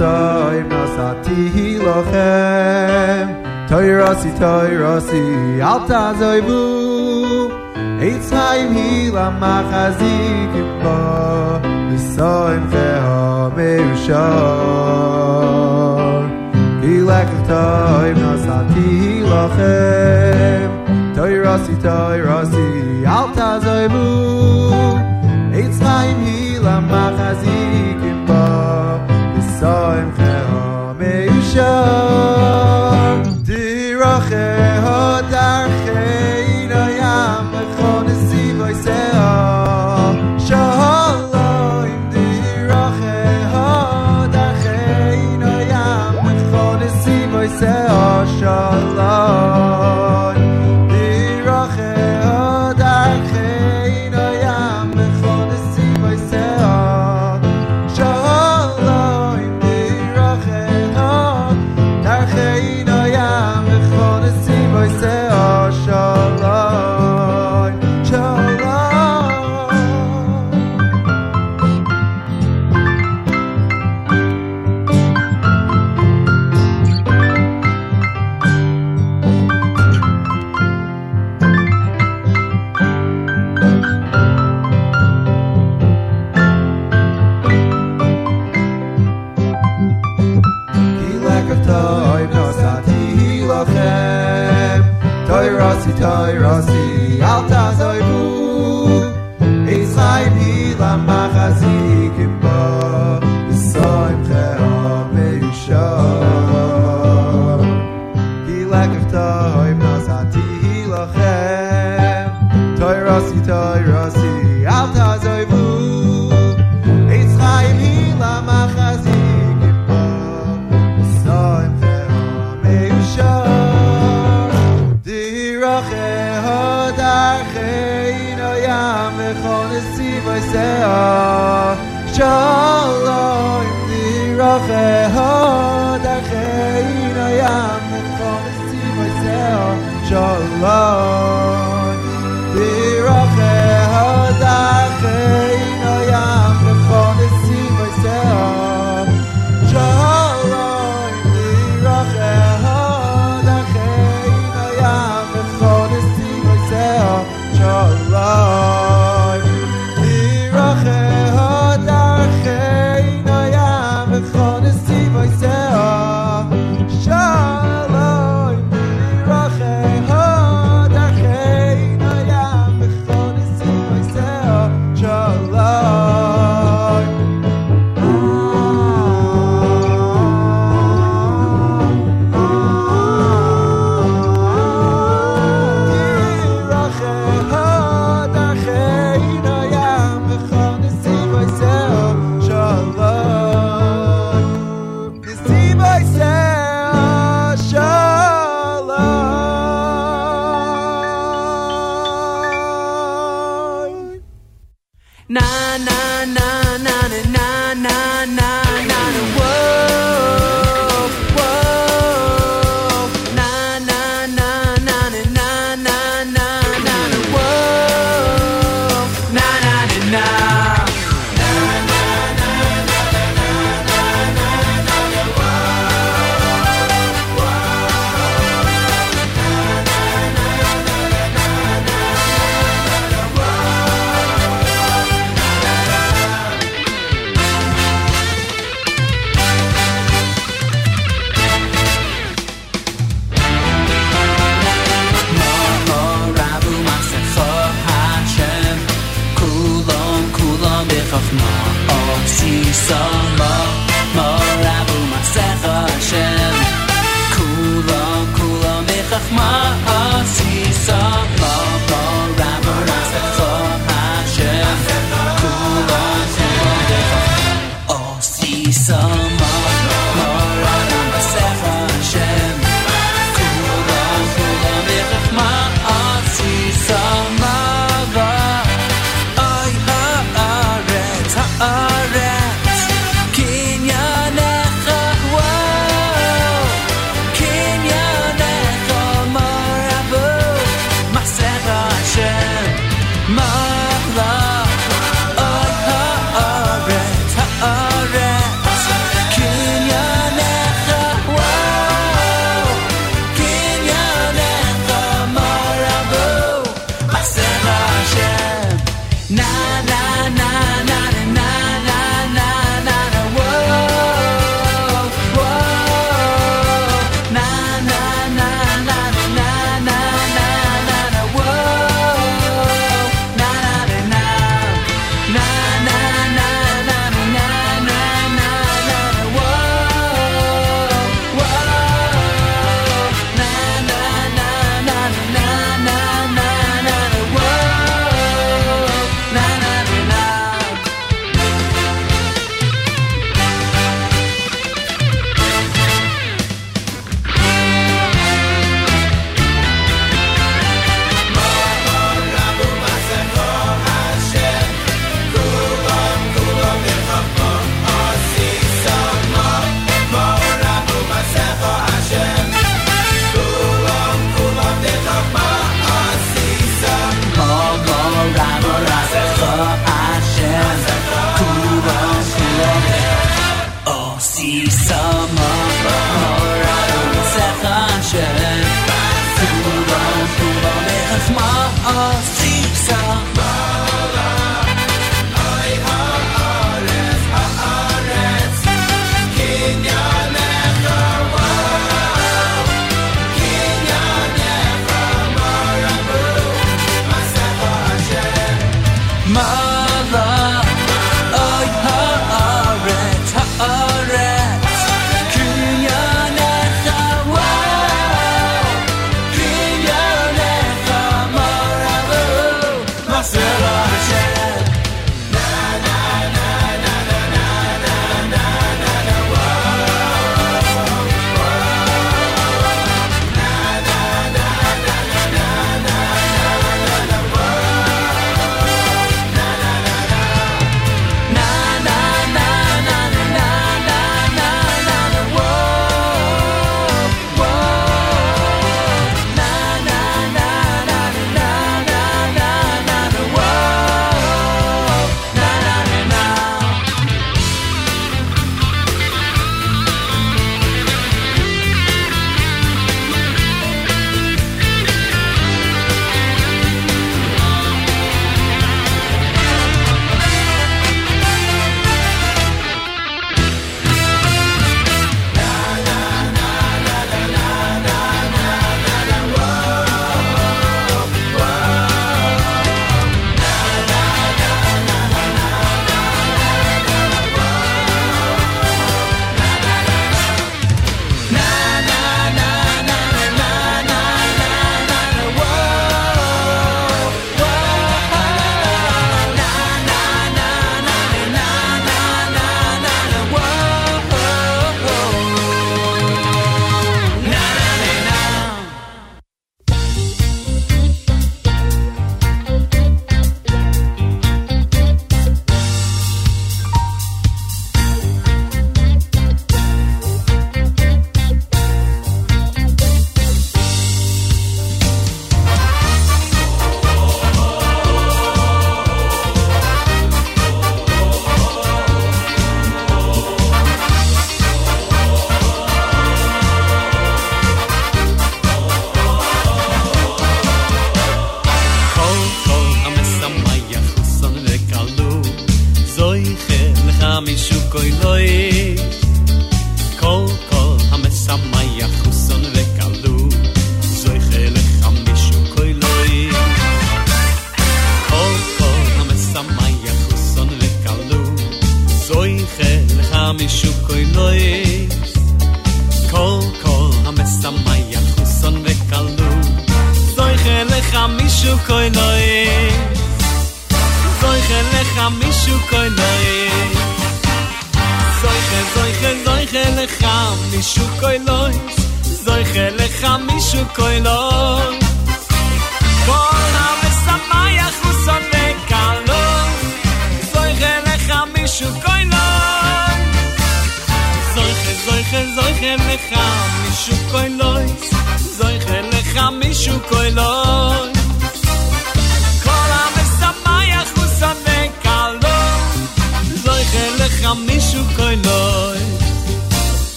toy 0.00 0.56
masati 0.72 1.38
hilochem 1.54 3.26
toy 3.70 3.88
rasi 4.00 4.30
toy 4.42 4.70
rasi 4.82 5.22
alta 5.72 6.02
zoybu 6.20 6.60
it's 8.08 8.28
time 8.30 8.70
hila 8.78 9.26
machazi 9.42 10.14
kipo 10.52 10.96
misoim 11.90 12.62
feo 12.72 13.50
meushar 14.76 16.22
hilak 16.84 17.30
toy 17.50 18.10
masati 18.22 18.86
hilochem 19.02 20.70
toy 21.16 21.34
rasi 21.46 21.74
toy 21.86 22.16
rasi 22.28 22.68
alta 23.18 23.50
zoybu 23.66 24.06
it's 25.62 25.78
time 25.88 26.18
hila 26.26 26.76
machazi 26.92 27.60
Nisoim 29.56 30.12
feho 30.12 30.94
meushor 30.98 32.35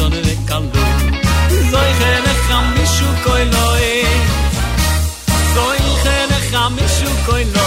son 0.00 0.10
de 0.10 0.34
calor 0.48 0.72
soy 1.70 1.90
gene 2.00 2.32
kham 2.46 2.64
mishu 2.74 3.08
koy 3.24 3.44
loy 3.54 3.86
soy 5.54 5.78
gene 6.04 6.38
kham 6.50 6.70
mishu 6.76 7.10
koy 7.26 7.44
loy 7.44 7.59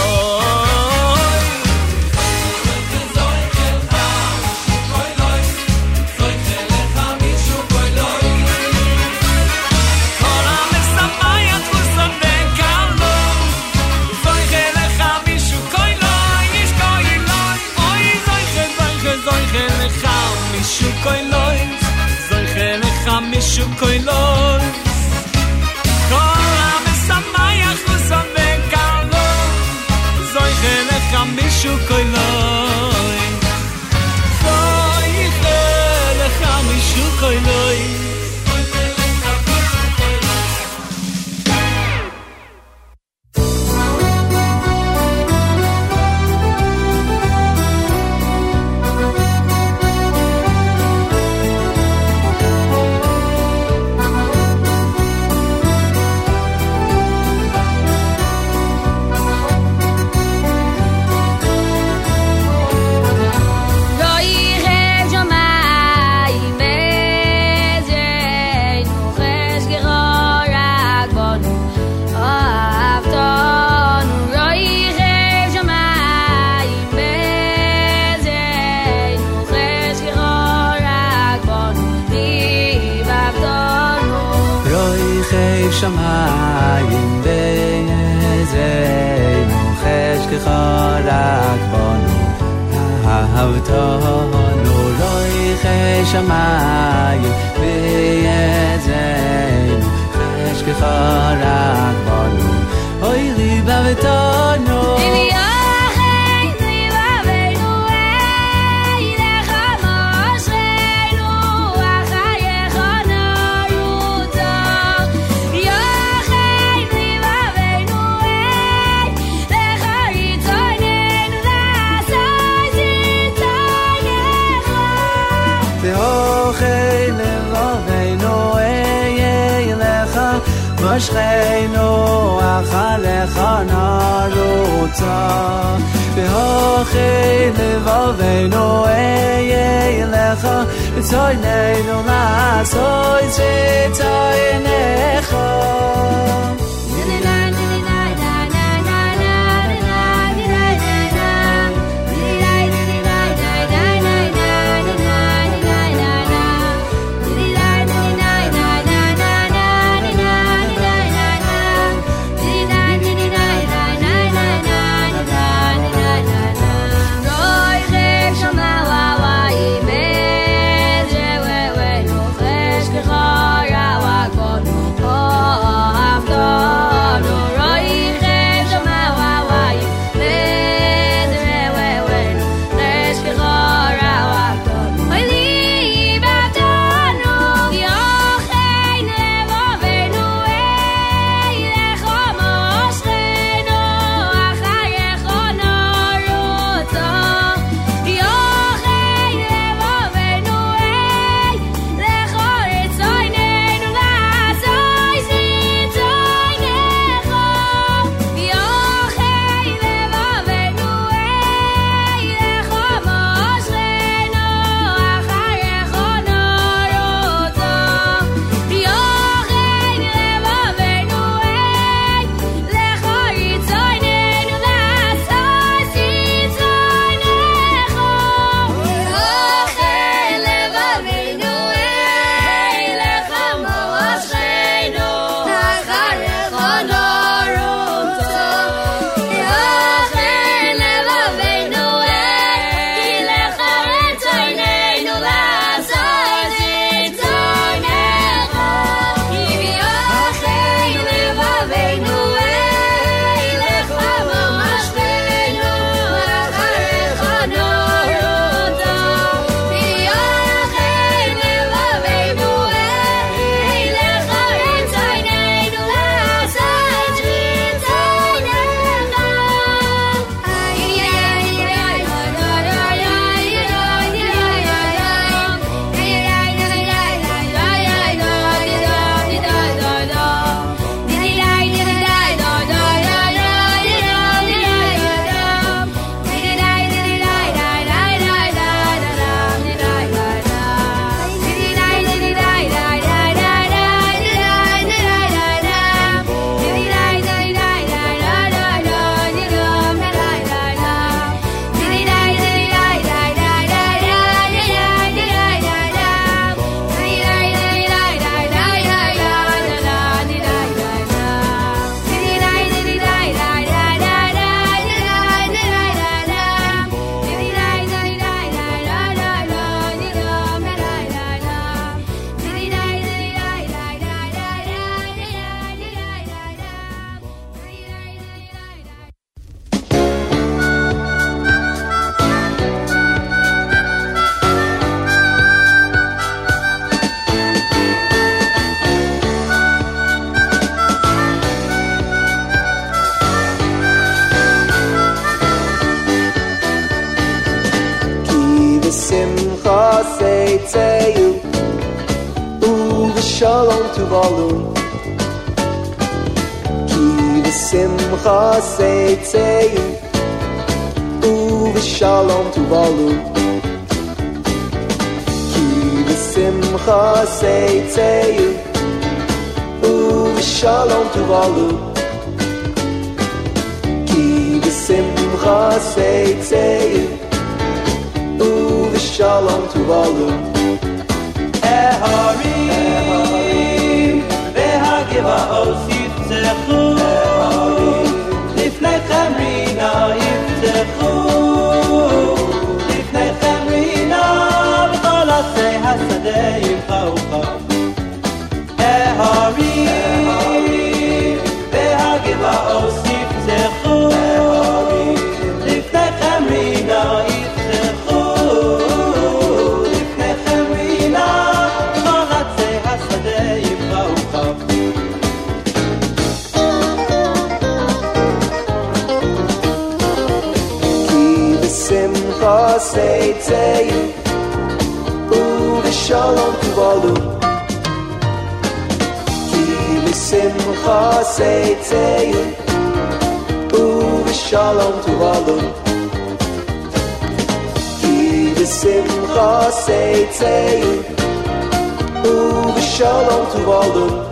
ובשלום 442.24 443.44
תובלון 443.52 444.24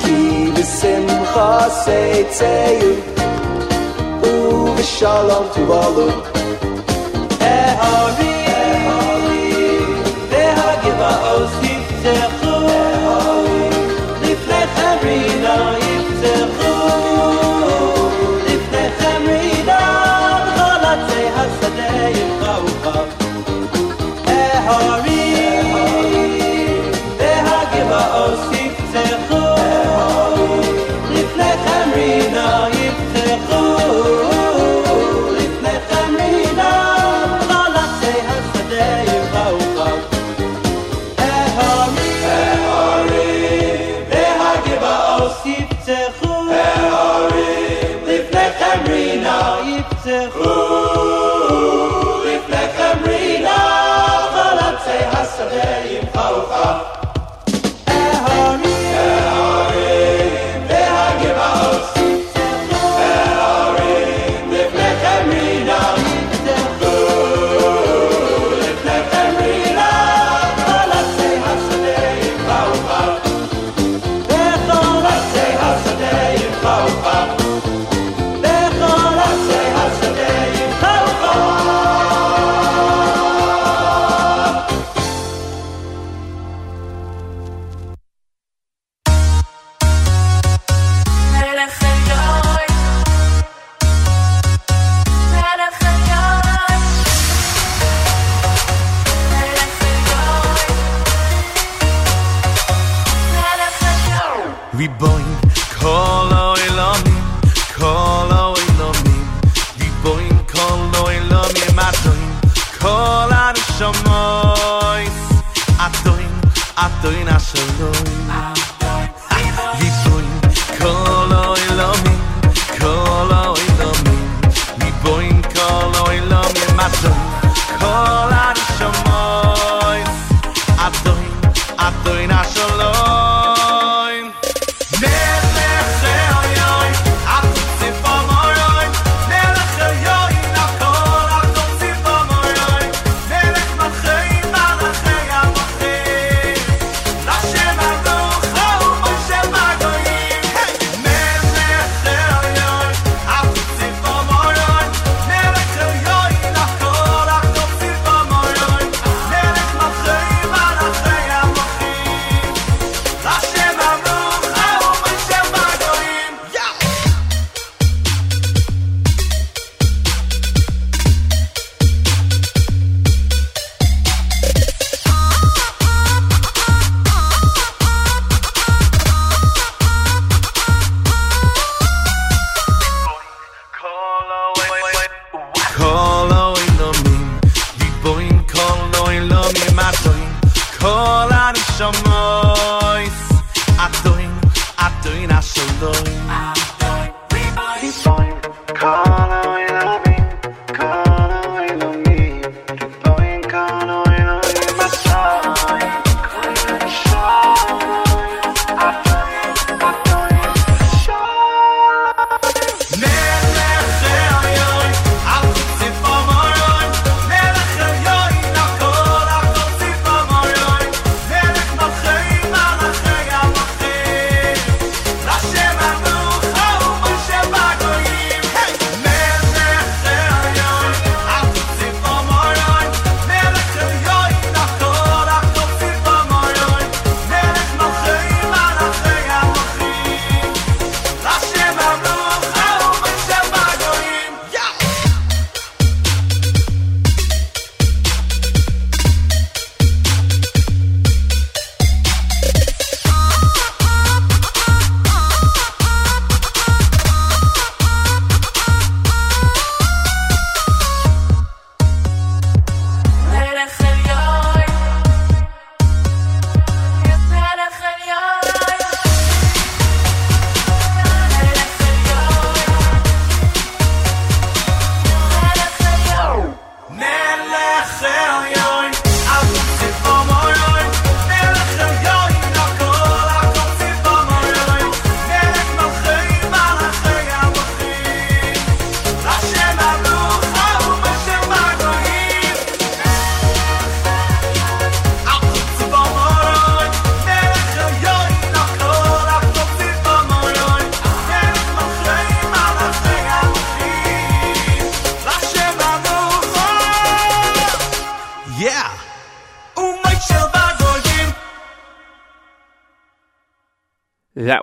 כי 0.00 0.50
בשמחה 0.54 1.66
צאצאים 1.84 3.00
ובשלום 4.22 5.46
תובלון 5.54 6.20
אהרי 7.40 8.46
אהרי 8.46 9.78
והגבעות 10.30 11.48
תפתח 11.60 12.43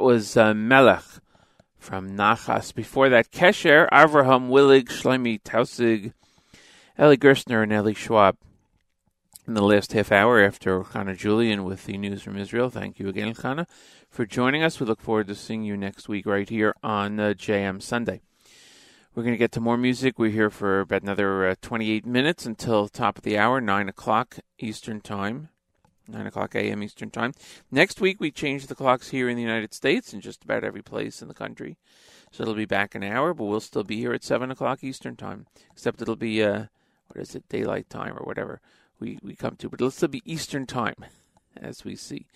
Was 0.02 0.36
uh, 0.36 0.56
Melech 0.56 1.04
from 1.78 2.18
Nachas. 2.18 2.74
Before 2.74 3.08
that, 3.10 3.32
Kesher, 3.32 3.88
Avraham 3.90 4.50
Willig, 4.50 4.86
Shlomi 4.86 5.42
Tausig, 5.42 6.14
Eli 7.00 7.16
Gerstner, 7.16 7.62
and 7.62 7.72
Eli 7.72 7.94
Schwab. 7.94 8.36
In 9.48 9.54
the 9.54 9.62
last 9.62 9.94
half 9.94 10.12
hour 10.12 10.42
after 10.42 10.82
Chana 10.82 11.16
Julian 11.16 11.64
with 11.64 11.86
the 11.86 11.98
news 11.98 12.24
from 12.24 12.38
Israel. 12.38 12.72
Thank 12.72 12.98
you 12.98 13.10
again, 13.10 13.36
Chana, 13.36 13.68
for 14.10 14.26
joining 14.26 14.64
us. 14.64 14.80
We 14.80 14.88
look 14.88 15.02
forward 15.02 15.28
to 15.28 15.36
seeing 15.36 15.64
you 15.64 15.78
next 15.78 16.10
week 16.10 16.26
right 16.26 16.50
here 16.50 16.74
on 16.82 17.20
uh, 17.20 17.34
JM 17.38 17.82
Sunday. 17.82 18.22
We're 19.14 19.24
going 19.24 19.36
to 19.36 19.40
get 19.40 19.52
to 19.52 19.60
more 19.60 19.78
music. 19.78 20.18
We're 20.18 20.32
here 20.32 20.50
for 20.50 20.80
about 20.80 21.04
another 21.04 21.50
uh, 21.50 21.56
28 21.62 22.08
minutes 22.08 22.48
until 22.48 22.88
top 22.88 23.20
of 23.20 23.24
the 23.24 23.38
hour, 23.38 23.62
9 23.62 23.90
o'clock 23.90 24.40
Eastern 24.58 25.00
Time. 25.00 25.50
9 26.08 26.28
o'clock 26.28 26.56
a.m. 26.56 26.84
Eastern 26.84 27.10
Time. 27.10 27.34
Next 27.72 28.02
week, 28.02 28.20
we 28.20 28.32
change 28.32 28.68
the 28.68 28.76
clocks 28.76 29.10
here 29.10 29.30
in 29.30 29.36
the 29.36 29.42
United 29.42 29.74
States 29.74 30.14
and 30.14 30.22
just 30.22 30.44
about 30.44 30.64
every 30.64 30.82
place 30.82 31.22
in 31.22 31.28
the 31.28 31.34
country. 31.34 31.78
So 32.32 32.44
it'll 32.44 32.56
be 32.56 32.66
back 32.66 32.96
an 32.96 33.04
hour, 33.04 33.34
but 33.34 33.46
we'll 33.46 33.60
still 33.60 33.84
be 33.84 33.98
here 33.98 34.14
at 34.14 34.24
7 34.24 34.50
o'clock 34.52 34.84
Eastern 34.84 35.16
Time. 35.16 35.48
Except 35.72 36.02
it'll 36.02 36.16
be, 36.16 36.44
uh, 36.44 36.66
what 37.08 37.22
is 37.22 37.36
it, 37.36 37.48
daylight 37.50 37.90
time 37.90 38.18
or 38.18 38.26
whatever 38.26 38.62
we, 39.00 39.20
we 39.22 39.36
come 39.36 39.56
to. 39.58 39.70
But 39.70 39.82
it'll 39.82 39.92
still 39.92 40.08
be 40.08 40.22
Eastern 40.26 40.66
Time, 40.66 40.96
as 41.58 41.84
we 41.84 41.96
see 41.96 42.28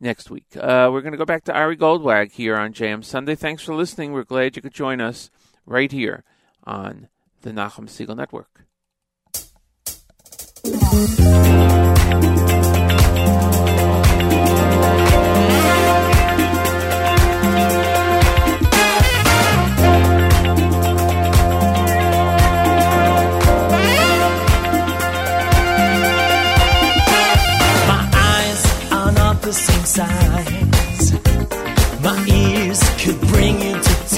next 0.00 0.30
week. 0.30 0.56
Uh, 0.56 0.90
we're 0.92 1.00
going 1.00 1.12
to 1.12 1.18
go 1.18 1.24
back 1.24 1.44
to 1.44 1.54
Ari 1.54 1.76
Goldwag 1.76 2.32
here 2.32 2.56
on 2.56 2.74
JM 2.74 3.04
Sunday. 3.04 3.34
Thanks 3.34 3.62
for 3.62 3.74
listening. 3.74 4.12
We're 4.12 4.24
glad 4.24 4.56
you 4.56 4.62
could 4.62 4.74
join 4.74 5.00
us 5.00 5.30
right 5.64 5.90
here 5.90 6.24
on 6.64 7.08
the 7.40 7.50
Nachum 7.50 7.88
Segal 7.88 8.16
Network. 8.16 8.66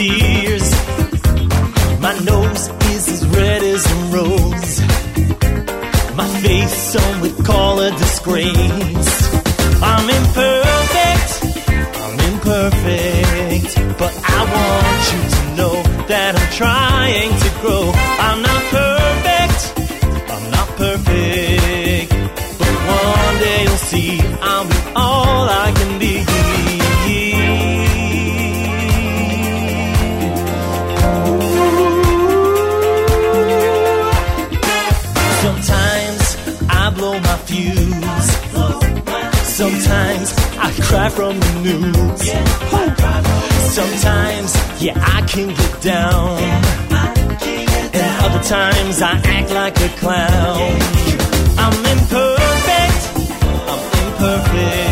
Tears. 0.09 0.71
My 2.01 2.15
nose 2.31 2.69
is 2.93 3.09
as 3.15 3.27
red 3.29 3.63
as 3.63 3.83
a 3.95 3.99
rose. 4.17 4.73
My 6.21 6.29
face, 6.43 6.77
some 6.93 7.21
would 7.23 7.45
call 7.45 7.81
a 7.81 7.91
disgrace. 7.91 9.15
I'm 9.91 10.07
imperfect, 10.19 11.31
I'm 12.03 12.17
imperfect. 12.31 13.71
But 13.99 14.13
I 14.37 14.41
want 14.55 15.03
you 15.13 15.23
to 15.37 15.43
know 15.59 15.77
that 16.09 16.31
I'm 16.39 16.51
trying 16.53 16.84
cry 40.85 41.09
from 41.09 41.41
the 41.41 41.53
news. 41.67 42.23
Sometimes, 43.79 44.55
yeah, 44.83 44.95
I 45.17 45.21
can 45.27 45.49
get 45.49 45.83
down. 45.83 46.39
And 47.95 48.25
other 48.25 48.43
times 48.45 49.03
I 49.03 49.13
act 49.37 49.51
like 49.53 49.77
a 49.81 49.89
clown. 50.01 50.73
I'm 51.63 51.77
imperfect, 51.93 53.01
I'm 53.71 53.83
imperfect. 54.03 54.84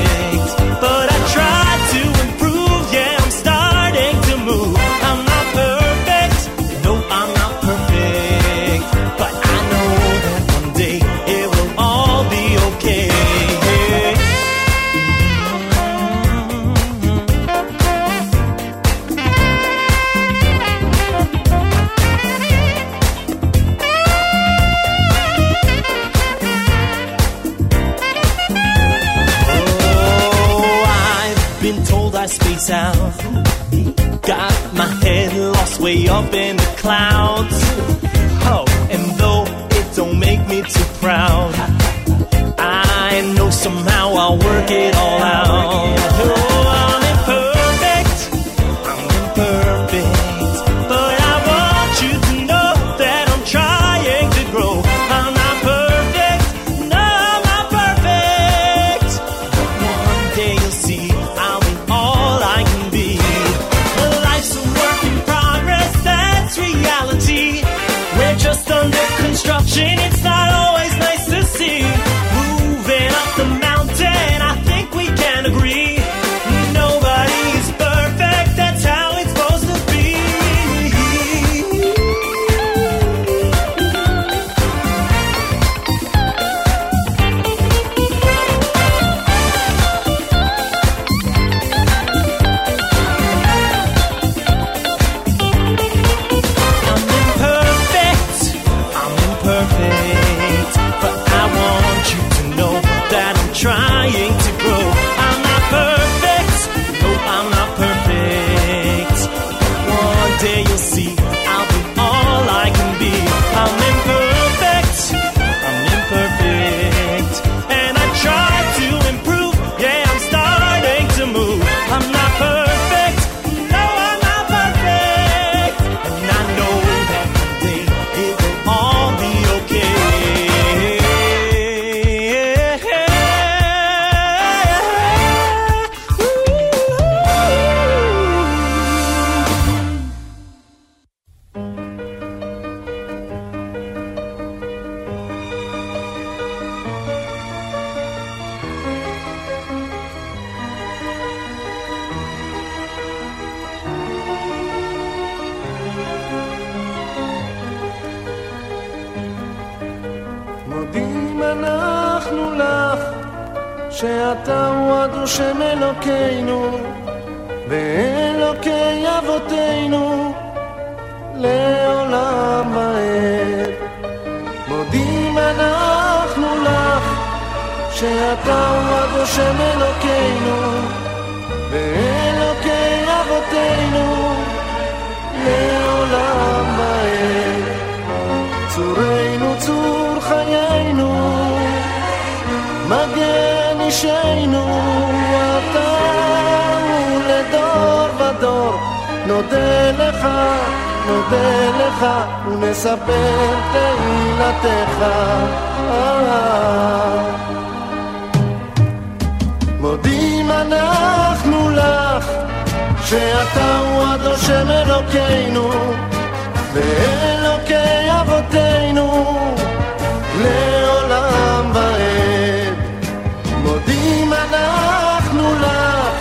מודים 224.13 224.33
אנחנו 224.33 225.55
לך 225.55 226.17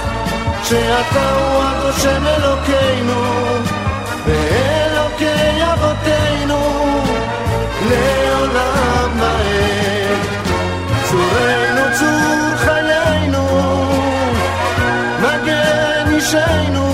שאתה 0.63 1.31
הוא 1.31 1.63
הדושם 1.63 2.27
אלוקינו 2.27 3.22
ואלוקי 4.26 5.63
אבותינו 5.73 6.59
לעולם 7.89 9.19
ועד. 9.19 10.22
צורנו 11.03 11.97
צור 11.99 12.57
חיינו 12.57 13.47
מגן 15.22 16.13
אישנו 16.15 16.88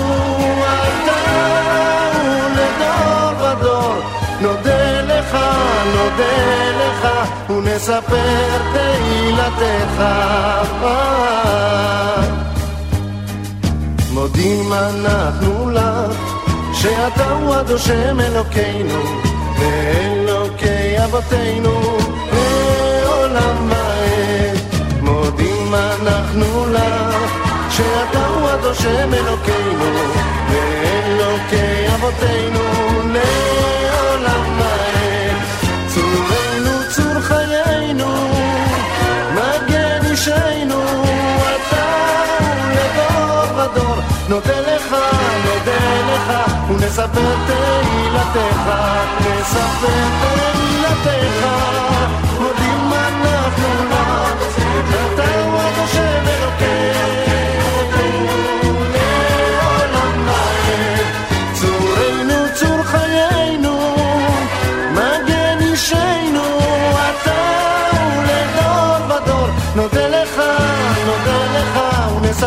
אתה 0.62 1.20
הוא 2.14 2.50
לדור 2.56 3.42
ודור 3.42 3.94
נודה 4.40 5.00
לך, 5.02 5.38
נודה 5.94 6.70
לך 6.80 7.17
ונספר 7.50 8.58
תהילתך 8.72 10.02
מודים 14.12 14.72
אנחנו 14.72 15.70
לך 15.70 16.34
שאתה 16.72 17.30
הוא 17.30 17.54
הדושם 17.54 18.20
אלוקינו 18.20 19.02
ואלוקי 19.58 21.04
אבותינו 21.04 21.80
לעולם 22.32 23.70
ועד 23.70 24.58
מודים 25.02 25.74
אנחנו 25.74 26.72
לך 26.72 27.32
שאתה 27.70 28.26
הוא 28.26 28.48
הדושם 28.48 29.14
אלוקינו 29.14 29.84
ואלוקי 30.50 31.94
אבותינו 31.94 32.60
לעולם 33.12 34.60
ועד 34.60 35.36
צורנו 35.88 36.47
צור 37.18 37.26
חיינו 37.26 38.30
מגן 39.34 40.00
אישנו 40.10 40.82
אתה 41.42 41.86
לדור 42.72 43.58
ודור 43.58 43.96
נודה 44.28 44.60
לך, 44.60 44.96
נודה 45.44 46.00
לך 46.10 46.52
ונספר 46.70 47.34
תהילתך 47.46 48.70
נספר 49.20 49.98
תהילתך. 50.22 51.46
מודים 52.40 52.92
אנחנו 52.92 53.68
לך 53.90 54.44
אתה 55.14 55.40
הוא 55.44 55.60
הדושם 55.60 56.24
אלוקינו 56.26 57.37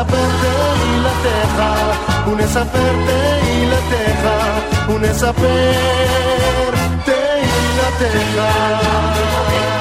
esa 0.02 0.10
perte 0.10 0.52
y 0.88 1.02
la 1.04 1.14
teja, 1.22 1.70
un 2.32 2.40
esa 2.40 2.64
perte 2.64 3.18
y 3.54 3.66
la 3.68 3.80
teja, 3.92 4.36
un 4.96 5.06
esa 5.06 5.34
perte 5.34 7.18
y 7.44 7.56
la 7.78 7.90
teja. 8.00 9.81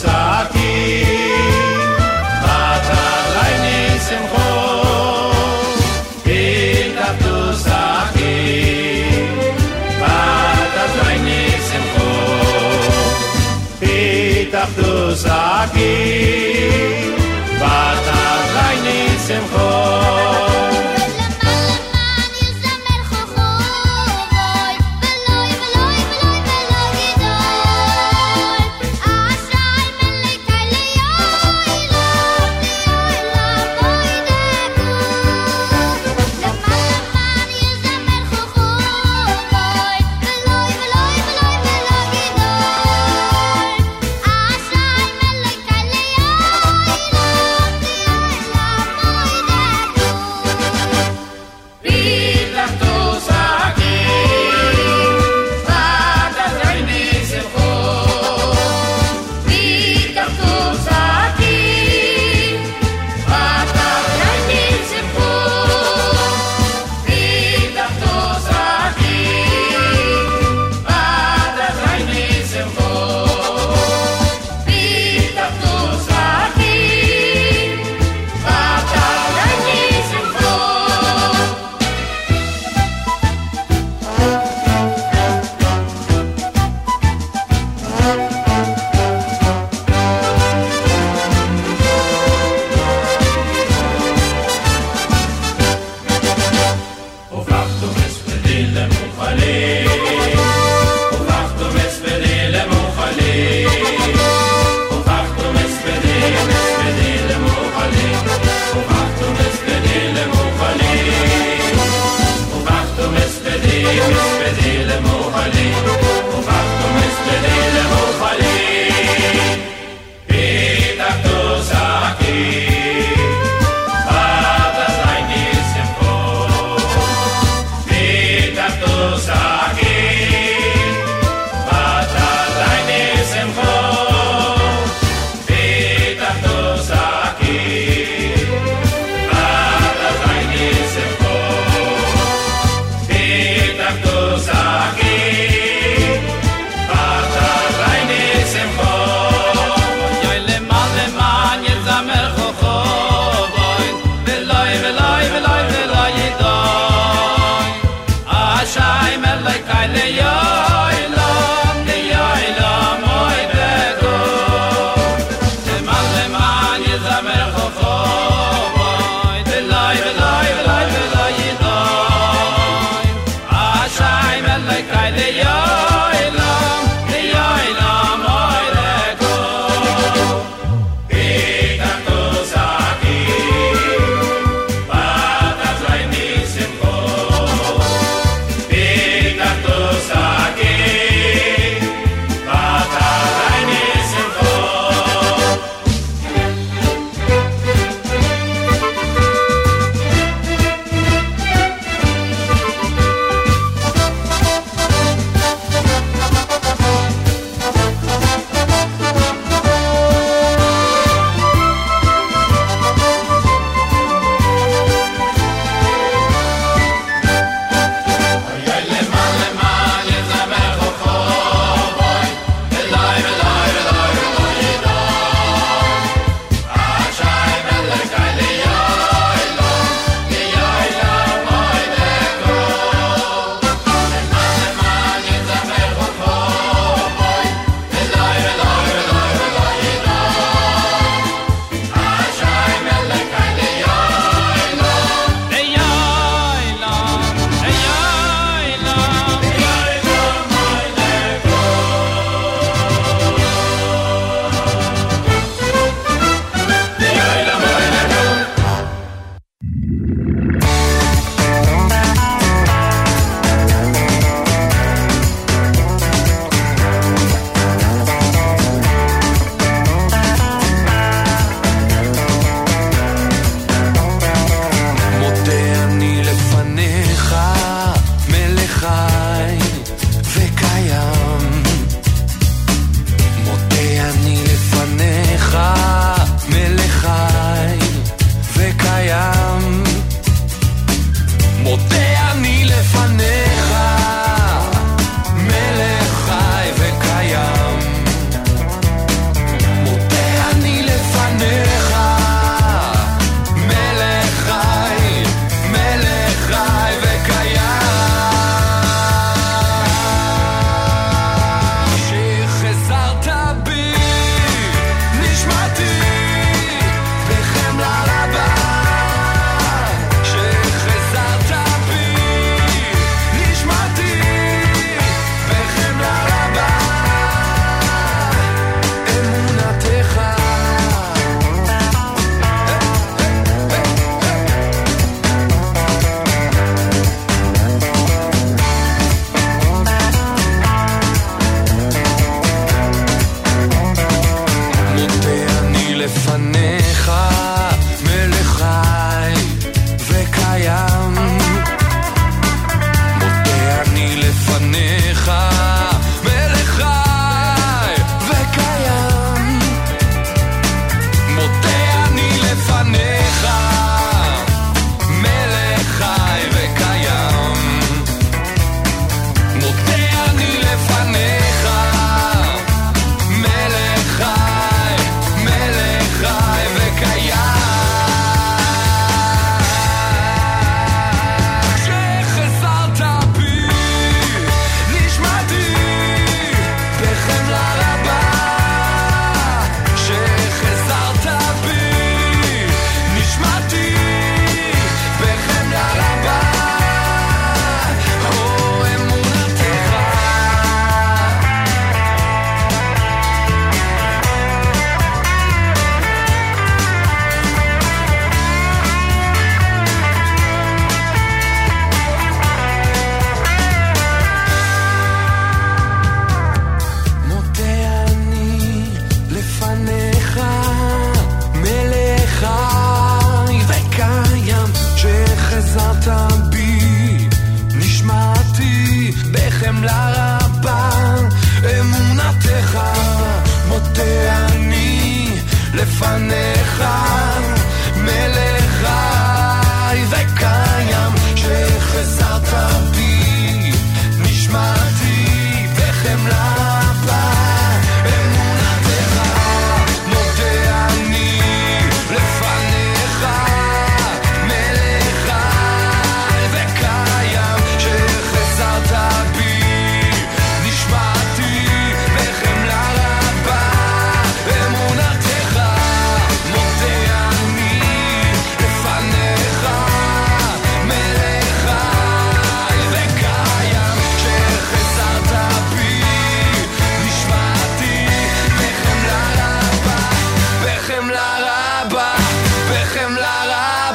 saki 0.00 0.70
Vata 17.60 18.22
zaini 18.54 19.18
simcho 19.26 19.79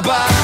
bye. 0.06 0.35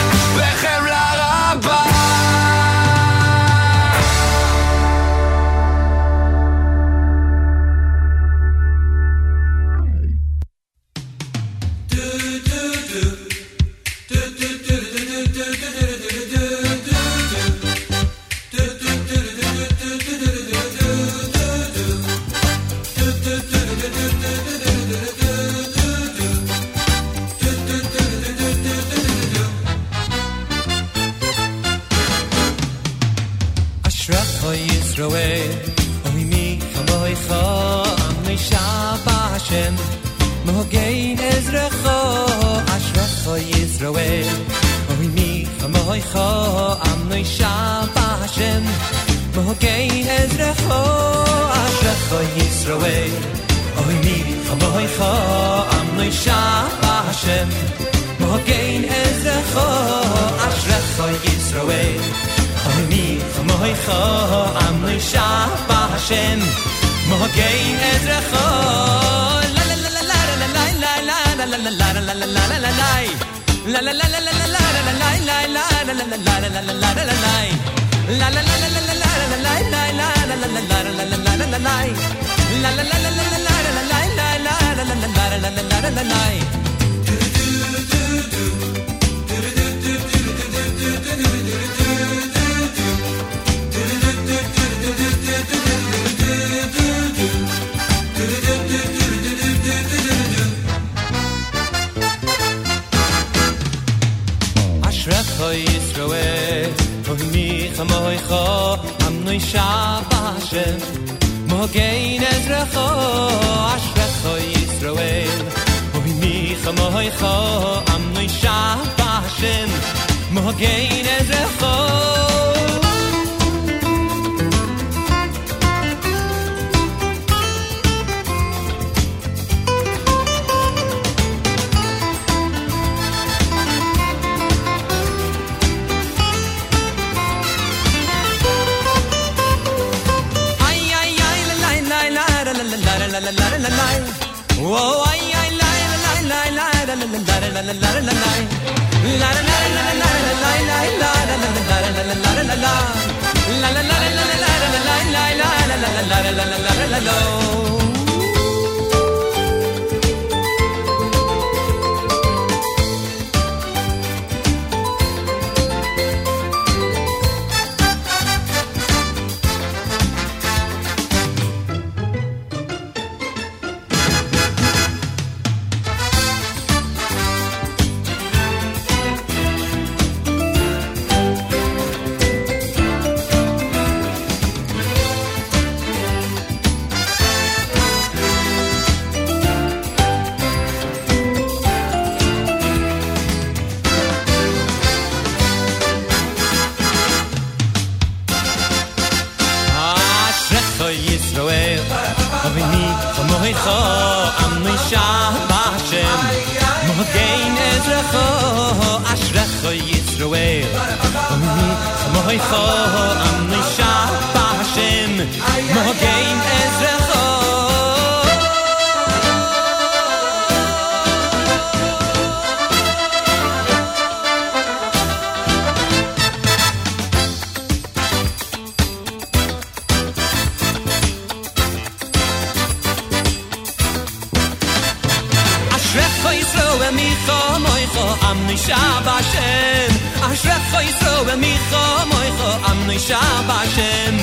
נשאר 238.53 238.99
באשם 239.05 239.95
אשרף 240.21 240.73
ישראל 240.83 241.35
מיכו 241.35 242.05
מויכו 242.07 242.65
עם 242.67 242.89
נשאר 242.89 243.41
באשם 243.47 244.17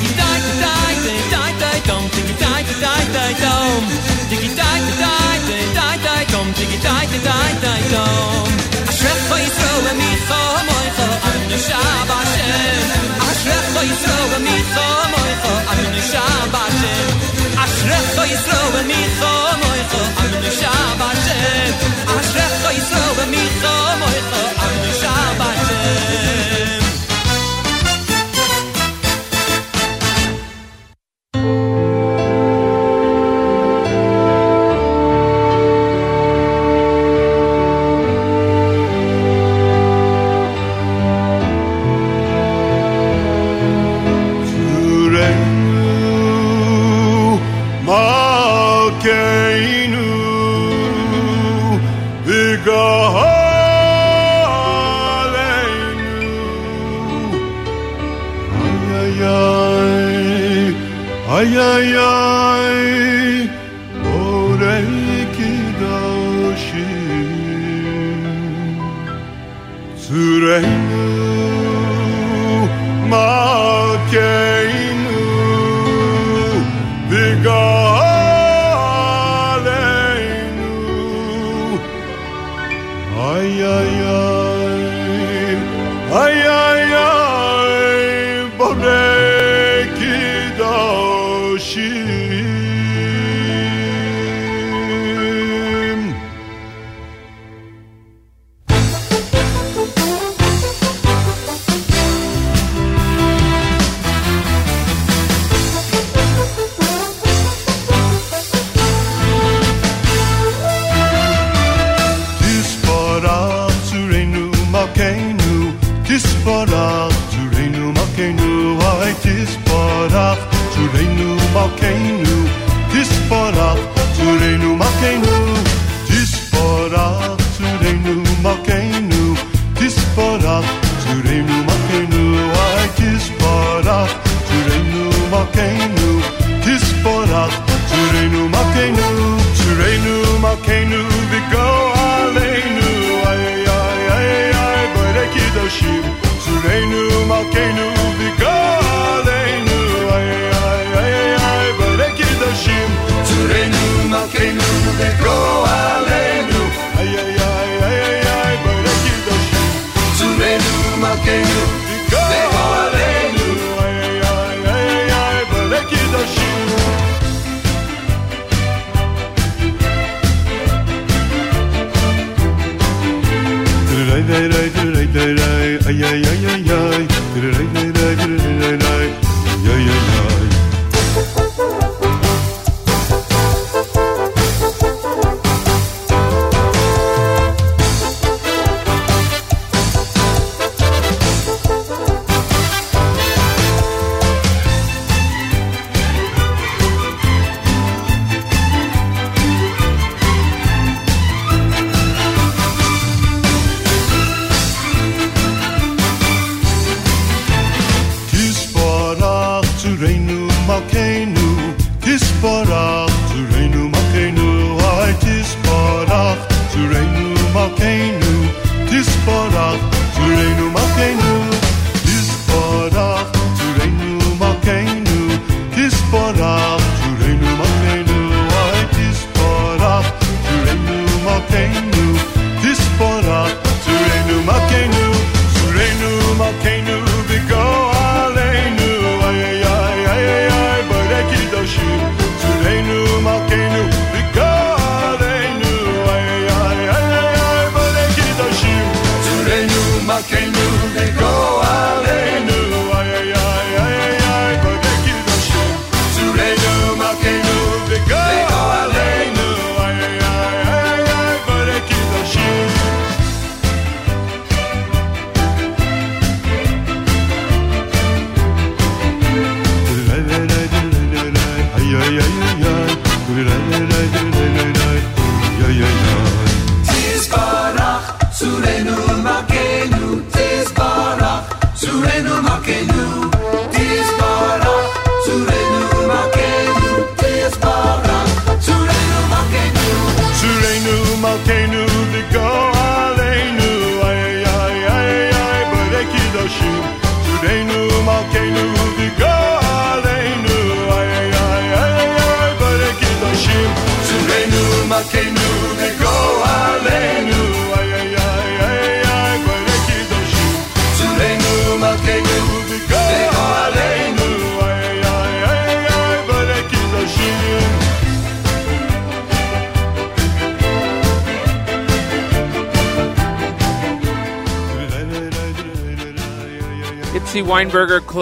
די 0.00 0.06
די 0.16 0.94
די 1.02 1.22
די 1.30 1.52
די 1.58 1.80
דום 1.86 2.08
די 2.14 2.22
די 2.22 2.62
די 2.80 3.04
די 3.12 3.34
דום 3.40 3.88
די 4.28 4.48
די 4.48 4.54
די 4.98 5.74
די 5.74 5.96
די 6.02 6.32
דום 6.32 6.52
די 6.56 6.66
די 6.66 7.18
די 7.22 7.52
די 7.60 7.82
דום 7.90 8.48
אשרף 8.88 9.32
ישראל 9.46 9.96
מיכו 9.96 10.44
מויכו 10.64 11.12
עם 11.24 11.48
נשאר 11.48 12.04
באשם 12.08 12.88
אשרף 13.18 13.82
ישראל 13.82 14.42
מיכו 14.42 15.08
מויכו 15.10 15.70
עם 15.70 15.92
נשאר 15.92 16.46
באשם 16.50 17.33
אשרך 17.84 18.14
soll 18.14 18.30
i 18.34 18.36
sloben 18.44 18.86
mi 18.90 19.02
so 19.18 19.32
moiz 19.62 19.92
אשרך 20.42 20.52
shabatet 20.60 21.74
der 22.36 22.50
soll 22.60 22.76
i 22.78 22.82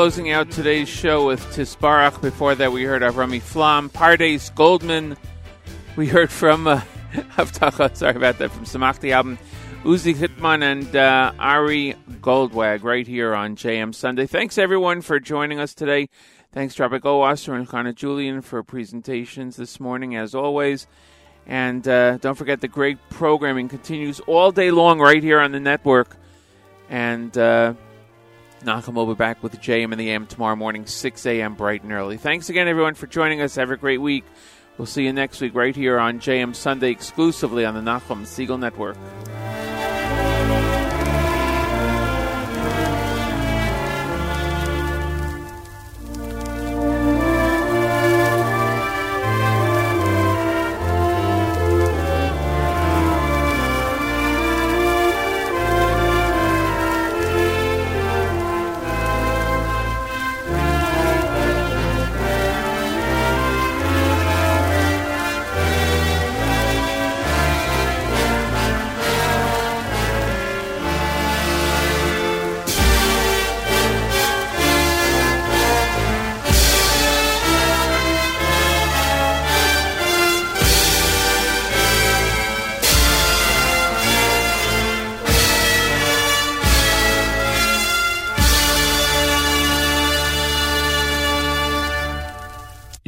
closing 0.02 0.32
out 0.32 0.50
today's 0.50 0.88
show 0.88 1.28
with 1.28 1.40
Tisbarach. 1.54 2.20
Before 2.20 2.56
that, 2.56 2.72
we 2.72 2.82
heard 2.82 3.02
Avrami 3.02 3.40
Flam, 3.40 3.88
Pardes 3.88 4.52
Goldman. 4.52 5.16
We 5.94 6.08
heard 6.08 6.28
from 6.28 6.66
uh, 6.66 6.80
sorry 7.44 8.16
about 8.16 8.38
that, 8.38 8.50
from 8.50 8.64
Samachti 8.64 9.12
album, 9.12 9.38
Uzi 9.84 10.12
Hitman 10.12 10.64
and 10.64 10.96
uh, 10.96 11.32
Ari 11.38 11.94
Goldwag 12.20 12.82
right 12.82 13.06
here 13.06 13.32
on 13.32 13.54
JM 13.54 13.94
Sunday. 13.94 14.26
Thanks 14.26 14.58
everyone 14.58 15.02
for 15.02 15.20
joining 15.20 15.60
us 15.60 15.72
today. 15.72 16.08
Thanks 16.50 16.74
to 16.74 16.82
Rabbi 16.82 16.98
Goldwasser 16.98 17.54
and 17.54 17.68
Chana 17.68 17.94
Julian 17.94 18.40
for 18.40 18.60
presentations 18.64 19.54
this 19.54 19.78
morning, 19.78 20.16
as 20.16 20.34
always. 20.34 20.88
And 21.46 21.86
uh, 21.86 22.16
don't 22.16 22.34
forget 22.34 22.60
the 22.60 22.66
great 22.66 22.98
programming 23.08 23.68
continues 23.68 24.18
all 24.18 24.50
day 24.50 24.72
long 24.72 24.98
right 24.98 25.22
here 25.22 25.38
on 25.38 25.52
the 25.52 25.60
network. 25.60 26.16
And 26.90 27.38
uh, 27.38 27.74
Be 28.64 29.14
back 29.14 29.42
with 29.42 29.60
JM 29.60 29.92
and 29.92 30.00
the 30.00 30.10
AM 30.10 30.26
tomorrow 30.26 30.56
morning, 30.56 30.86
6 30.86 31.26
a.m. 31.26 31.54
bright 31.54 31.82
and 31.82 31.92
early. 31.92 32.16
Thanks 32.16 32.48
again, 32.48 32.68
everyone, 32.68 32.94
for 32.94 33.06
joining 33.06 33.40
us. 33.40 33.56
Have 33.56 33.70
a 33.70 33.76
great 33.76 34.00
week. 34.00 34.24
We'll 34.78 34.86
see 34.86 35.04
you 35.04 35.12
next 35.12 35.40
week 35.40 35.54
right 35.54 35.74
here 35.74 35.98
on 35.98 36.20
JM 36.20 36.54
Sunday 36.54 36.90
exclusively 36.90 37.64
on 37.64 37.74
the 37.74 37.80
Nachum 37.80 38.22
Segal 38.22 38.58
Network. 38.58 38.96